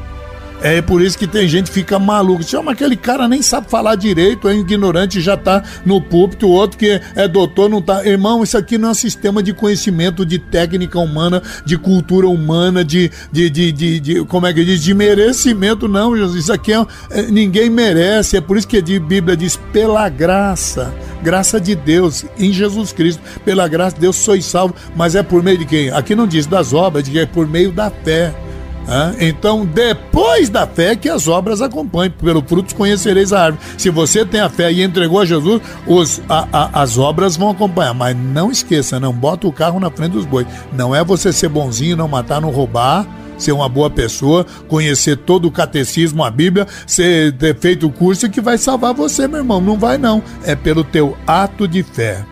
É 0.63 0.81
por 0.81 1.03
isso 1.03 1.19
que 1.19 1.27
tem 1.27 1.47
gente 1.47 1.67
que 1.67 1.75
fica 1.75 1.99
maluco. 1.99 2.43
Chama 2.43 2.73
aquele 2.73 2.97
cara 2.97 3.29
nem 3.29 3.43
sabe 3.43 3.71
falar 3.71 3.95
direito, 3.95 4.49
é 4.49 4.55
ignorante, 4.55 5.21
já 5.21 5.37
tá 5.37 5.63
no 5.85 6.01
púlpito, 6.01 6.47
o 6.47 6.51
outro 6.51 6.79
que 6.79 7.01
é 7.15 7.29
doutor 7.29 7.69
não 7.69 7.83
tá. 7.83 8.05
Irmão, 8.07 8.43
isso 8.43 8.57
aqui 8.57 8.79
não 8.79 8.89
é 8.89 8.93
um 8.93 8.95
sistema 8.95 9.43
de 9.43 9.53
conhecimento, 9.53 10.25
de 10.25 10.39
técnica 10.39 10.99
humana, 10.99 11.43
de 11.65 11.77
cultura 11.77 12.27
humana, 12.27 12.85
de, 12.85 13.11
de, 13.31 13.51
de, 13.51 13.73
de, 13.73 14.01
de 14.01 14.25
como 14.25 14.47
é 14.47 14.53
que 14.53 14.65
diz, 14.65 14.83
de 14.83 14.95
merecimento, 14.95 15.87
não, 15.87 16.17
Jesus. 16.17 16.45
Isso 16.45 16.53
aqui 16.53 16.73
é, 16.73 16.87
é, 17.11 17.23
ninguém 17.23 17.69
merece. 17.69 18.37
É 18.37 18.41
por 18.41 18.57
isso 18.57 18.67
que 18.67 18.79
a 18.79 18.83
Bíblia 18.83 19.37
diz 19.37 19.57
pela 19.73 20.09
graça, 20.09 20.93
graça 21.23 21.61
de 21.61 21.75
Deus 21.75 22.25
em 22.39 22.53
Jesus 22.53 22.93
Cristo. 22.93 23.23
Pela 23.45 23.69
graça 23.69 23.95
de 23.95 24.01
Deus 24.01 24.17
sois 24.17 24.45
salvo, 24.45 24.75
mas 24.97 25.15
é 25.15 25.23
por 25.23 25.43
meio 25.43 25.59
de 25.59 25.67
quem? 25.67 25.91
Aqui 25.91 26.15
não 26.15 26.27
diz 26.27 26.47
das 26.47 26.73
obras, 26.73 27.05
diz 27.05 27.17
é 27.17 27.27
por 27.27 27.47
meio 27.47 27.71
da 27.71 27.91
fé. 27.91 28.35
Então, 29.19 29.67
depois 29.67 30.49
da 30.49 30.67
fé, 30.67 30.95
que 30.95 31.09
as 31.09 31.27
obras 31.29 31.61
acompanhem. 31.61 32.11
Pelo 32.11 32.43
frutos 32.43 32.73
conhecereis 32.73 33.33
a 33.33 33.45
árvore. 33.45 33.65
Se 33.77 33.91
você 33.91 34.25
tem 34.25 34.41
a 34.41 34.49
fé 34.49 34.73
e 34.73 34.83
entregou 34.83 35.21
a 35.21 35.25
Jesus, 35.25 35.61
os, 35.87 36.21
a, 36.29 36.47
a, 36.53 36.83
as 36.83 36.99
obras 36.99 37.37
vão 37.37 37.51
acompanhar. 37.51 37.95
Mas 37.95 38.17
não 38.17 38.51
esqueça, 38.51 39.01
não 39.01 39.13
bota 39.13 39.47
o 39.47 39.53
carro 39.53 39.81
na 39.81 39.91
frente 39.91 40.13
dos 40.13 40.25
bois. 40.25 40.47
Não 40.73 40.95
é 40.95 41.03
você 41.05 41.33
ser 41.33 41.49
bonzinho, 41.49 41.97
não 41.97 42.09
matar, 42.09 42.41
não 42.41 42.51
roubar 42.51 43.07
ser 43.39 43.53
uma 43.53 43.69
boa 43.69 43.91
pessoa, 43.91 44.47
conhecer 44.67 45.15
todo 45.15 45.47
o 45.47 45.51
catecismo, 45.51 46.25
a 46.25 46.31
Bíblia, 46.31 46.67
ser, 46.87 47.33
ter 47.33 47.55
feito 47.59 47.87
o 47.87 47.93
curso 47.93 48.31
que 48.31 48.41
vai 48.41 48.57
salvar 48.57 48.95
você, 48.95 49.29
meu 49.29 49.41
irmão. 49.41 49.61
Não 49.61 49.79
vai, 49.79 49.99
não. 49.99 50.23
É 50.45 50.55
pelo 50.55 50.83
teu 50.83 51.15
ato 51.27 51.69
de 51.69 51.83
fé. 51.83 52.25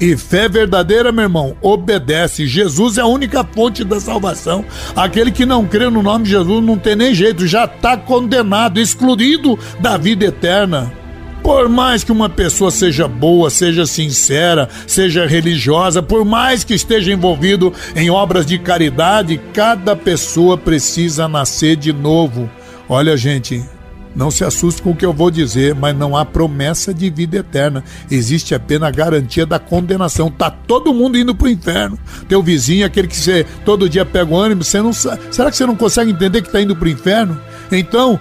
E 0.00 0.16
fé 0.16 0.48
verdadeira, 0.48 1.10
meu 1.10 1.24
irmão, 1.24 1.56
obedece. 1.62 2.46
Jesus 2.46 2.98
é 2.98 3.00
a 3.00 3.06
única 3.06 3.42
fonte 3.44 3.82
da 3.82 3.98
salvação. 3.98 4.64
Aquele 4.94 5.30
que 5.30 5.46
não 5.46 5.66
crê 5.66 5.88
no 5.88 6.02
nome 6.02 6.24
de 6.24 6.30
Jesus 6.30 6.62
não 6.62 6.76
tem 6.76 6.94
nem 6.94 7.14
jeito, 7.14 7.46
já 7.46 7.64
está 7.64 7.96
condenado, 7.96 8.78
excluído 8.78 9.58
da 9.80 9.96
vida 9.96 10.26
eterna. 10.26 10.92
Por 11.42 11.68
mais 11.68 12.02
que 12.02 12.10
uma 12.10 12.28
pessoa 12.28 12.70
seja 12.70 13.06
boa, 13.06 13.48
seja 13.50 13.86
sincera, 13.86 14.68
seja 14.86 15.26
religiosa, 15.26 16.02
por 16.02 16.24
mais 16.24 16.64
que 16.64 16.74
esteja 16.74 17.12
envolvido 17.12 17.72
em 17.94 18.10
obras 18.10 18.44
de 18.44 18.58
caridade, 18.58 19.40
cada 19.54 19.94
pessoa 19.94 20.58
precisa 20.58 21.28
nascer 21.28 21.76
de 21.76 21.92
novo. 21.92 22.50
Olha, 22.88 23.16
gente, 23.16 23.64
não 24.16 24.30
se 24.30 24.42
assuste 24.42 24.80
com 24.80 24.92
o 24.92 24.96
que 24.96 25.04
eu 25.04 25.12
vou 25.12 25.30
dizer, 25.30 25.74
mas 25.74 25.94
não 25.94 26.16
há 26.16 26.24
promessa 26.24 26.94
de 26.94 27.10
vida 27.10 27.36
eterna. 27.36 27.84
Existe 28.10 28.54
apenas 28.54 28.88
a 28.88 28.90
garantia 28.90 29.44
da 29.44 29.58
condenação. 29.58 30.30
Tá 30.30 30.50
todo 30.50 30.94
mundo 30.94 31.18
indo 31.18 31.34
pro 31.34 31.50
inferno. 31.50 31.98
Teu 32.26 32.42
vizinho, 32.42 32.86
aquele 32.86 33.08
que 33.08 33.16
você 33.16 33.44
todo 33.64 33.88
dia 33.90 34.06
pega 34.06 34.32
o 34.32 34.34
ônibus, 34.34 34.68
você 34.68 34.80
não 34.80 34.92
Será 34.94 35.50
que 35.50 35.56
você 35.56 35.66
não 35.66 35.76
consegue 35.76 36.10
entender 36.10 36.40
que 36.40 36.48
está 36.48 36.62
indo 36.62 36.74
pro 36.74 36.88
inferno? 36.88 37.38
Então, 37.70 38.18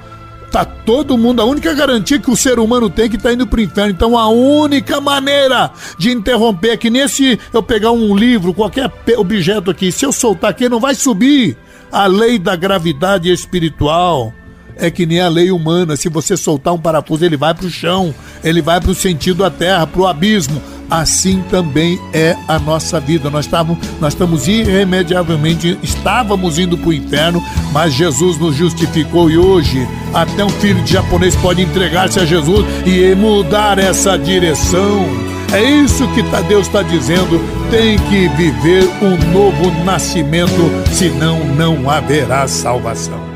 tá 0.51 0.65
todo 0.65 1.17
mundo, 1.17 1.41
a 1.41 1.45
única 1.45 1.73
garantia 1.73 2.19
que 2.19 2.29
o 2.29 2.35
ser 2.35 2.59
humano 2.59 2.89
tem 2.89 3.05
é 3.05 3.09
que 3.09 3.17
tá 3.17 3.31
indo 3.31 3.47
pro 3.47 3.61
inferno. 3.61 3.91
Então 3.91 4.17
a 4.17 4.27
única 4.27 4.99
maneira 4.99 5.71
de 5.97 6.11
interromper 6.11 6.71
é 6.71 6.77
que 6.77 6.89
nesse 6.89 7.39
eu 7.53 7.63
pegar 7.63 7.91
um 7.91 8.15
livro, 8.15 8.53
qualquer 8.53 8.91
objeto 9.17 9.71
aqui, 9.71 9.93
se 9.93 10.05
eu 10.05 10.11
soltar 10.11 10.49
aqui 10.51 10.67
não 10.67 10.79
vai 10.79 10.93
subir 10.93 11.57
a 11.89 12.05
lei 12.05 12.37
da 12.37 12.55
gravidade 12.55 13.31
espiritual 13.31 14.33
é 14.77 14.91
que 14.91 15.05
nem 15.05 15.21
a 15.21 15.27
lei 15.27 15.51
humana. 15.51 15.95
Se 15.95 16.09
você 16.09 16.35
soltar 16.35 16.73
um 16.73 16.79
parafuso, 16.79 17.25
ele 17.25 17.37
vai 17.37 17.53
para 17.53 17.65
o 17.65 17.69
chão, 17.69 18.13
ele 18.43 18.61
vai 18.61 18.79
para 18.79 18.91
o 18.91 18.95
sentido 18.95 19.37
da 19.37 19.49
terra, 19.49 19.87
para 19.87 20.01
o 20.01 20.07
abismo. 20.07 20.61
Assim 20.89 21.43
também 21.49 21.99
é 22.13 22.35
a 22.47 22.59
nossa 22.59 22.99
vida. 22.99 23.29
Nós, 23.29 23.45
estávamos, 23.45 23.83
nós 23.99 24.13
estamos 24.13 24.47
irremediavelmente, 24.47 25.79
estávamos 25.81 26.59
indo 26.59 26.77
para 26.77 26.89
o 26.89 26.93
inferno, 26.93 27.43
mas 27.71 27.93
Jesus 27.93 28.37
nos 28.37 28.55
justificou 28.55 29.29
e 29.29 29.37
hoje 29.37 29.87
até 30.13 30.45
um 30.45 30.49
filho 30.49 30.83
de 30.83 30.93
japonês 30.93 31.35
pode 31.37 31.61
entregar-se 31.61 32.19
a 32.19 32.25
Jesus 32.25 32.65
e 32.85 33.15
mudar 33.15 33.79
essa 33.79 34.17
direção. 34.17 35.05
É 35.51 35.63
isso 35.63 36.07
que 36.13 36.23
tá, 36.23 36.41
Deus 36.41 36.67
está 36.67 36.81
dizendo. 36.81 37.39
Tem 37.71 37.97
que 37.97 38.27
viver 38.29 38.83
um 39.01 39.31
novo 39.31 39.71
nascimento, 39.83 40.51
senão 40.91 41.43
não 41.55 41.89
haverá 41.89 42.47
salvação. 42.47 43.34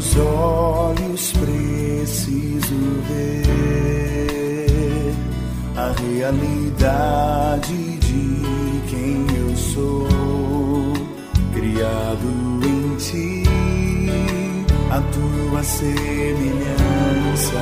Meus 0.00 0.16
olhos 0.16 1.32
preciso 1.32 2.74
ver 3.08 5.12
a 5.76 5.92
realidade 5.92 7.98
de 7.98 8.42
quem 8.88 9.26
eu 9.36 9.54
sou, 9.56 10.08
criado 11.54 12.28
em 12.64 12.96
ti, 12.96 13.44
a 14.90 15.00
tua 15.00 15.62
semelhança. 15.62 17.60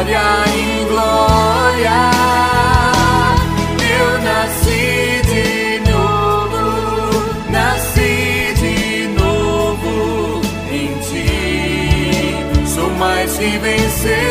Glória 0.00 0.22
em 0.54 0.86
glória. 0.88 2.00
Eu 3.98 4.22
nasci 4.22 5.20
de 5.26 5.90
novo, 5.90 6.64
nasci 7.50 8.54
de 8.56 9.08
novo 9.20 10.40
em 10.70 10.88
ti. 11.00 12.66
Sou 12.74 12.90
mais 12.90 13.30
que 13.36 13.58
vencedor. 13.58 14.29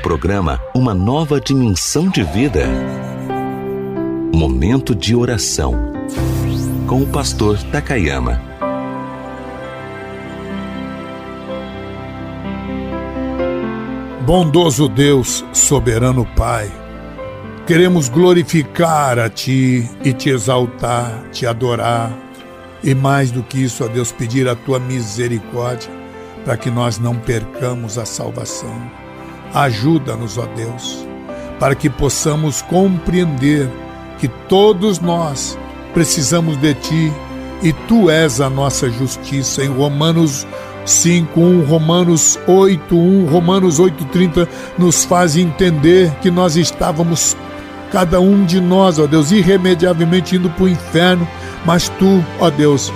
Programa 0.00 0.58
Uma 0.74 0.94
Nova 0.94 1.38
Dimensão 1.38 2.08
de 2.08 2.22
Vida. 2.22 2.66
Momento 4.34 4.94
de 4.94 5.14
oração 5.14 5.92
com 6.86 7.02
o 7.02 7.06
pastor 7.06 7.58
Takayama. 7.64 8.40
Bondoso 14.24 14.88
Deus, 14.88 15.44
soberano 15.52 16.24
Pai, 16.34 16.70
queremos 17.66 18.08
glorificar 18.08 19.18
a 19.18 19.28
Ti 19.28 19.88
e 20.02 20.12
te 20.14 20.30
exaltar, 20.30 21.28
te 21.30 21.46
adorar 21.46 22.10
e 22.82 22.94
mais 22.94 23.30
do 23.30 23.42
que 23.42 23.62
isso, 23.62 23.84
ó 23.84 23.88
Deus, 23.88 24.10
pedir 24.10 24.48
a 24.48 24.54
Tua 24.54 24.78
misericórdia 24.78 25.90
para 26.44 26.56
que 26.56 26.70
nós 26.70 26.98
não 26.98 27.14
percamos 27.16 27.98
a 27.98 28.06
salvação. 28.06 28.99
Ajuda-nos, 29.52 30.38
ó 30.38 30.46
Deus, 30.46 31.06
para 31.58 31.74
que 31.74 31.90
possamos 31.90 32.62
compreender 32.62 33.68
que 34.18 34.28
todos 34.28 35.00
nós 35.00 35.58
precisamos 35.92 36.56
de 36.56 36.74
Ti 36.74 37.12
e 37.62 37.72
Tu 37.72 38.08
és 38.10 38.40
a 38.40 38.48
nossa 38.48 38.88
justiça. 38.88 39.62
Em 39.62 39.68
Romanos 39.68 40.46
5:1, 40.84 41.64
Romanos 41.64 42.38
8:1, 42.46 43.26
Romanos 43.26 43.80
8:30 43.80 44.48
nos 44.78 45.04
faz 45.04 45.36
entender 45.36 46.10
que 46.22 46.30
nós 46.30 46.56
estávamos 46.56 47.36
cada 47.90 48.20
um 48.20 48.44
de 48.44 48.60
nós, 48.60 48.98
ó 48.98 49.06
Deus, 49.06 49.32
irremediavelmente 49.32 50.36
indo 50.36 50.48
para 50.50 50.64
o 50.64 50.68
inferno, 50.68 51.26
mas 51.64 51.88
tu, 51.88 52.24
ó 52.38 52.48
Deus, 52.48 52.92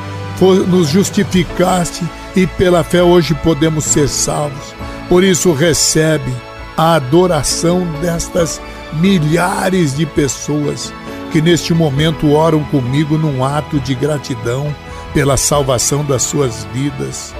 nos 0.69 0.89
justificaste 0.89 2.05
e 2.37 2.47
pela 2.47 2.85
fé 2.85 3.03
hoje 3.03 3.35
podemos 3.35 3.85
ser 3.85 4.09
salvos. 4.09 4.75
Por 5.09 5.23
isso 5.23 5.53
recebe 5.53 6.33
a 6.77 6.95
adoração 6.95 7.87
destas 8.01 8.61
milhares 8.95 9.97
de 9.97 10.07
pessoas 10.07 10.93
que 11.31 11.43
neste 11.43 11.75
momento 11.75 12.33
oram 12.33 12.63
comigo 12.65 13.19
num 13.19 13.45
ato 13.45 13.81
de 13.81 13.95
gratidão 13.95 14.75
pela 15.13 15.37
salvação 15.37 16.05
das 16.05 16.23
suas 16.23 16.65
vidas. 16.73 17.35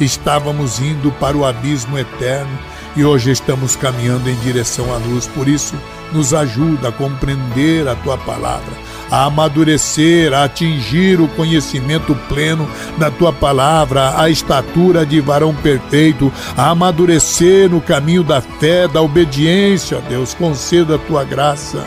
Estávamos 0.00 0.78
indo 0.80 1.10
para 1.12 1.36
o 1.36 1.44
abismo 1.44 1.98
eterno 1.98 2.58
e 2.96 3.04
hoje 3.04 3.30
estamos 3.30 3.76
caminhando 3.76 4.28
em 4.28 4.34
direção 4.36 4.92
à 4.92 4.96
luz. 4.98 5.26
Por 5.26 5.48
isso, 5.48 5.74
nos 6.12 6.32
ajuda 6.34 6.88
a 6.88 6.92
compreender 6.92 7.86
a 7.88 7.94
tua 7.94 8.16
palavra, 8.18 8.72
a 9.10 9.24
amadurecer, 9.24 10.32
a 10.32 10.44
atingir 10.44 11.20
o 11.20 11.28
conhecimento 11.28 12.14
pleno 12.28 12.68
da 12.98 13.10
tua 13.10 13.32
palavra, 13.32 14.20
a 14.20 14.28
estatura 14.30 15.04
de 15.04 15.20
varão 15.20 15.54
perfeito, 15.54 16.32
a 16.56 16.70
amadurecer 16.70 17.70
no 17.70 17.80
caminho 17.80 18.22
da 18.22 18.40
fé, 18.40 18.88
da 18.88 19.02
obediência, 19.02 20.02
Deus. 20.08 20.34
Conceda 20.34 20.96
a 20.96 20.98
tua 20.98 21.24
graça, 21.24 21.84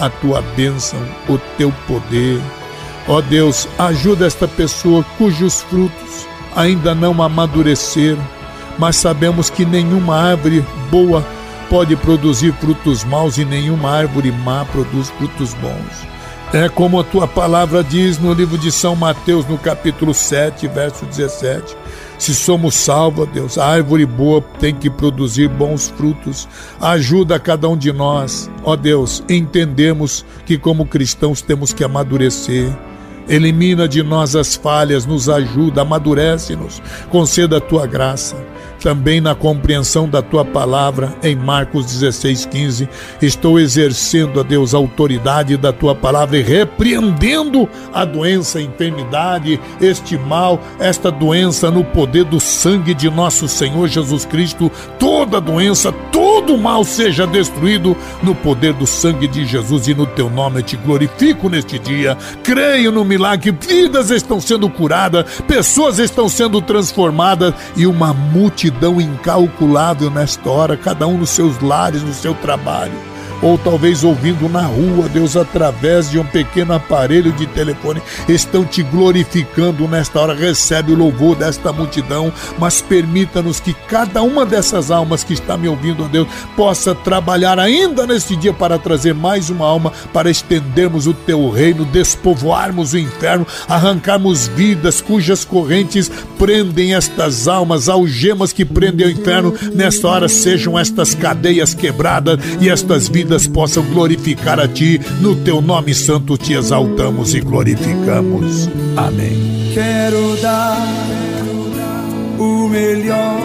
a 0.00 0.08
tua 0.08 0.42
bênção, 0.56 1.00
o 1.28 1.38
teu 1.56 1.72
poder. 1.86 2.40
Ó 3.06 3.20
Deus, 3.20 3.66
ajuda 3.78 4.26
esta 4.26 4.46
pessoa 4.46 5.04
cujos 5.16 5.62
frutos 5.62 6.28
ainda 6.58 6.94
não 6.94 7.22
amadureceram, 7.22 8.22
mas 8.78 8.96
sabemos 8.96 9.48
que 9.48 9.64
nenhuma 9.64 10.16
árvore 10.16 10.64
boa 10.90 11.24
pode 11.68 11.96
produzir 11.96 12.52
frutos 12.54 13.04
maus 13.04 13.38
e 13.38 13.44
nenhuma 13.44 13.90
árvore 13.90 14.32
má 14.32 14.64
produz 14.64 15.10
frutos 15.10 15.54
bons. 15.54 16.08
É 16.52 16.66
como 16.68 16.98
a 16.98 17.04
tua 17.04 17.28
palavra 17.28 17.84
diz 17.84 18.18
no 18.18 18.32
livro 18.32 18.56
de 18.56 18.72
São 18.72 18.96
Mateus, 18.96 19.46
no 19.46 19.58
capítulo 19.58 20.14
7, 20.14 20.66
verso 20.68 21.04
17. 21.04 21.76
Se 22.18 22.34
somos 22.34 22.74
salvos, 22.74 23.28
Deus, 23.28 23.58
a 23.58 23.66
árvore 23.66 24.06
boa 24.06 24.40
tem 24.58 24.74
que 24.74 24.88
produzir 24.88 25.48
bons 25.48 25.88
frutos. 25.90 26.48
Ajuda 26.80 27.38
cada 27.38 27.68
um 27.68 27.76
de 27.76 27.92
nós, 27.92 28.50
ó 28.64 28.76
Deus, 28.76 29.22
entendemos 29.28 30.24
que 30.46 30.56
como 30.56 30.86
cristãos 30.86 31.42
temos 31.42 31.74
que 31.74 31.84
amadurecer 31.84 32.74
Elimina 33.28 33.86
de 33.86 34.02
nós 34.02 34.34
as 34.34 34.56
falhas, 34.56 35.04
nos 35.04 35.28
ajuda, 35.28 35.82
amadurece-nos, 35.82 36.80
conceda 37.10 37.58
a 37.58 37.60
tua 37.60 37.86
graça. 37.86 38.36
Também 38.80 39.20
na 39.20 39.34
compreensão 39.34 40.08
da 40.08 40.22
tua 40.22 40.44
palavra, 40.44 41.14
em 41.22 41.34
Marcos 41.34 41.86
16,15, 41.86 42.88
estou 43.20 43.58
exercendo 43.58 44.38
a 44.38 44.42
Deus 44.44 44.72
a 44.72 44.78
autoridade 44.78 45.56
da 45.56 45.72
tua 45.72 45.94
palavra 45.94 46.38
e 46.38 46.42
repreendendo 46.42 47.68
a 47.92 48.04
doença, 48.04 48.58
a 48.58 48.62
enfermidade, 48.62 49.60
este 49.80 50.16
mal, 50.16 50.60
esta 50.78 51.10
doença 51.10 51.70
no 51.70 51.82
poder 51.82 52.24
do 52.24 52.38
sangue 52.38 52.94
de 52.94 53.10
nosso 53.10 53.48
Senhor 53.48 53.88
Jesus 53.88 54.24
Cristo. 54.24 54.70
Toda 54.98 55.40
doença, 55.40 55.90
todo 56.12 56.56
mal 56.56 56.84
seja 56.84 57.26
destruído 57.26 57.96
no 58.22 58.34
poder 58.34 58.72
do 58.74 58.86
sangue 58.86 59.26
de 59.26 59.44
Jesus 59.44 59.88
e 59.88 59.94
no 59.94 60.06
teu 60.06 60.30
nome 60.30 60.60
eu 60.60 60.62
te 60.62 60.76
glorifico 60.76 61.48
neste 61.48 61.80
dia. 61.80 62.16
Creio 62.44 62.92
no 62.92 63.04
milagre, 63.04 63.50
vidas 63.50 64.10
estão 64.10 64.40
sendo 64.40 64.70
curadas, 64.70 65.40
pessoas 65.48 65.98
estão 65.98 66.28
sendo 66.28 66.62
transformadas 66.62 67.52
e 67.76 67.86
uma 67.86 68.12
multidão 68.12 68.67
incalculável 69.00 70.10
nesta 70.10 70.48
hora, 70.50 70.76
cada 70.76 71.06
um 71.06 71.18
nos 71.18 71.30
seus 71.30 71.60
lares, 71.60 72.02
no 72.02 72.12
seu 72.12 72.34
trabalho 72.34 73.07
ou 73.40 73.56
talvez 73.56 74.04
ouvindo 74.04 74.48
na 74.48 74.62
rua, 74.62 75.08
Deus, 75.08 75.36
através 75.36 76.10
de 76.10 76.18
um 76.18 76.24
pequeno 76.24 76.74
aparelho 76.74 77.32
de 77.32 77.46
telefone, 77.46 78.02
estão 78.28 78.64
te 78.64 78.82
glorificando 78.82 79.86
nesta 79.86 80.20
hora. 80.20 80.34
Recebe 80.34 80.92
o 80.92 80.96
louvor 80.96 81.36
desta 81.36 81.72
multidão, 81.72 82.32
mas 82.58 82.80
permita-nos 82.80 83.60
que 83.60 83.74
cada 83.88 84.22
uma 84.22 84.44
dessas 84.44 84.90
almas 84.90 85.24
que 85.24 85.34
está 85.34 85.56
me 85.56 85.68
ouvindo, 85.68 86.04
ó 86.04 86.08
Deus, 86.08 86.28
possa 86.56 86.94
trabalhar 86.94 87.58
ainda 87.58 88.06
neste 88.06 88.36
dia 88.36 88.52
para 88.52 88.78
trazer 88.78 89.14
mais 89.14 89.50
uma 89.50 89.66
alma, 89.66 89.92
para 90.12 90.30
estendermos 90.30 91.06
o 91.06 91.14
teu 91.14 91.48
reino, 91.50 91.84
despovoarmos 91.84 92.92
o 92.92 92.98
inferno, 92.98 93.46
arrancarmos 93.68 94.48
vidas 94.48 95.00
cujas 95.00 95.44
correntes 95.44 96.10
prendem 96.38 96.94
estas 96.94 97.48
almas, 97.48 97.88
algemas 97.88 98.52
que 98.52 98.64
prendem 98.64 99.06
o 99.06 99.10
inferno. 99.10 99.54
Nesta 99.74 100.08
hora 100.08 100.28
sejam 100.28 100.78
estas 100.78 101.14
cadeias 101.14 101.74
quebradas 101.74 102.38
e 102.60 102.68
estas 102.68 103.08
vidas 103.08 103.27
vidas 103.28 103.46
possam 103.46 103.84
glorificar 103.84 104.58
a 104.58 104.66
Ti. 104.66 104.98
No 105.20 105.36
Teu 105.36 105.60
nome 105.60 105.94
santo 105.94 106.38
te 106.38 106.54
exaltamos 106.54 107.34
e 107.34 107.40
glorificamos. 107.40 108.68
Amém. 108.96 109.70
Quero 109.74 110.36
dar 110.40 110.78
o 112.38 112.68
melhor 112.68 113.38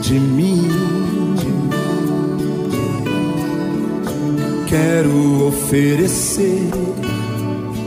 de 0.00 0.14
mim. 0.14 0.68
Quero 4.66 5.48
oferecer 5.48 6.70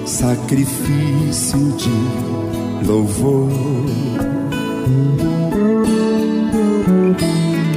sacrifício 0.06 1.74
de 1.78 2.86
louvor. 2.88 3.50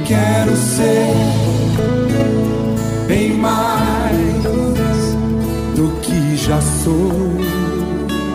Quero 0.05 0.55
ser 0.55 1.48
mais 3.39 4.43
do 5.75 5.87
que 6.01 6.35
já 6.35 6.59
sou. 6.61 7.09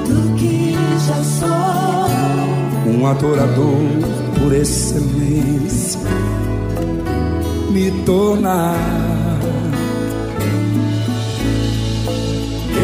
Do 0.08 0.34
que 0.36 0.76
já 1.06 1.22
sou. 1.22 2.90
Um 2.90 3.06
adorador 3.06 3.78
por 4.38 4.52
excelência. 4.54 6.00
Me 7.70 7.90
tornar. 8.04 8.76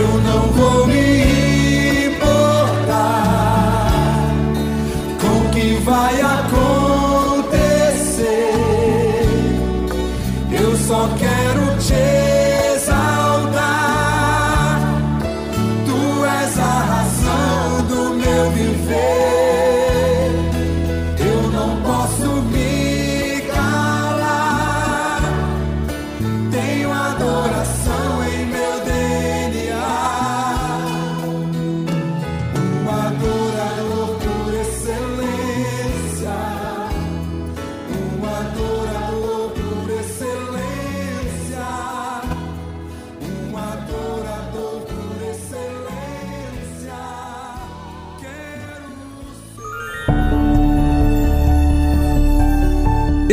Eu 0.03 0.21
não 0.23 0.43
vou 0.53 0.87
me 0.87 2.07
importar 2.07 3.93
com 5.21 5.33
o 5.39 5.51
que 5.51 5.75
vai 5.85 6.21
acontecer. 6.21 6.91
Eu 10.51 10.77
só 10.77 11.09
quero 11.19 11.79
te 11.79 12.10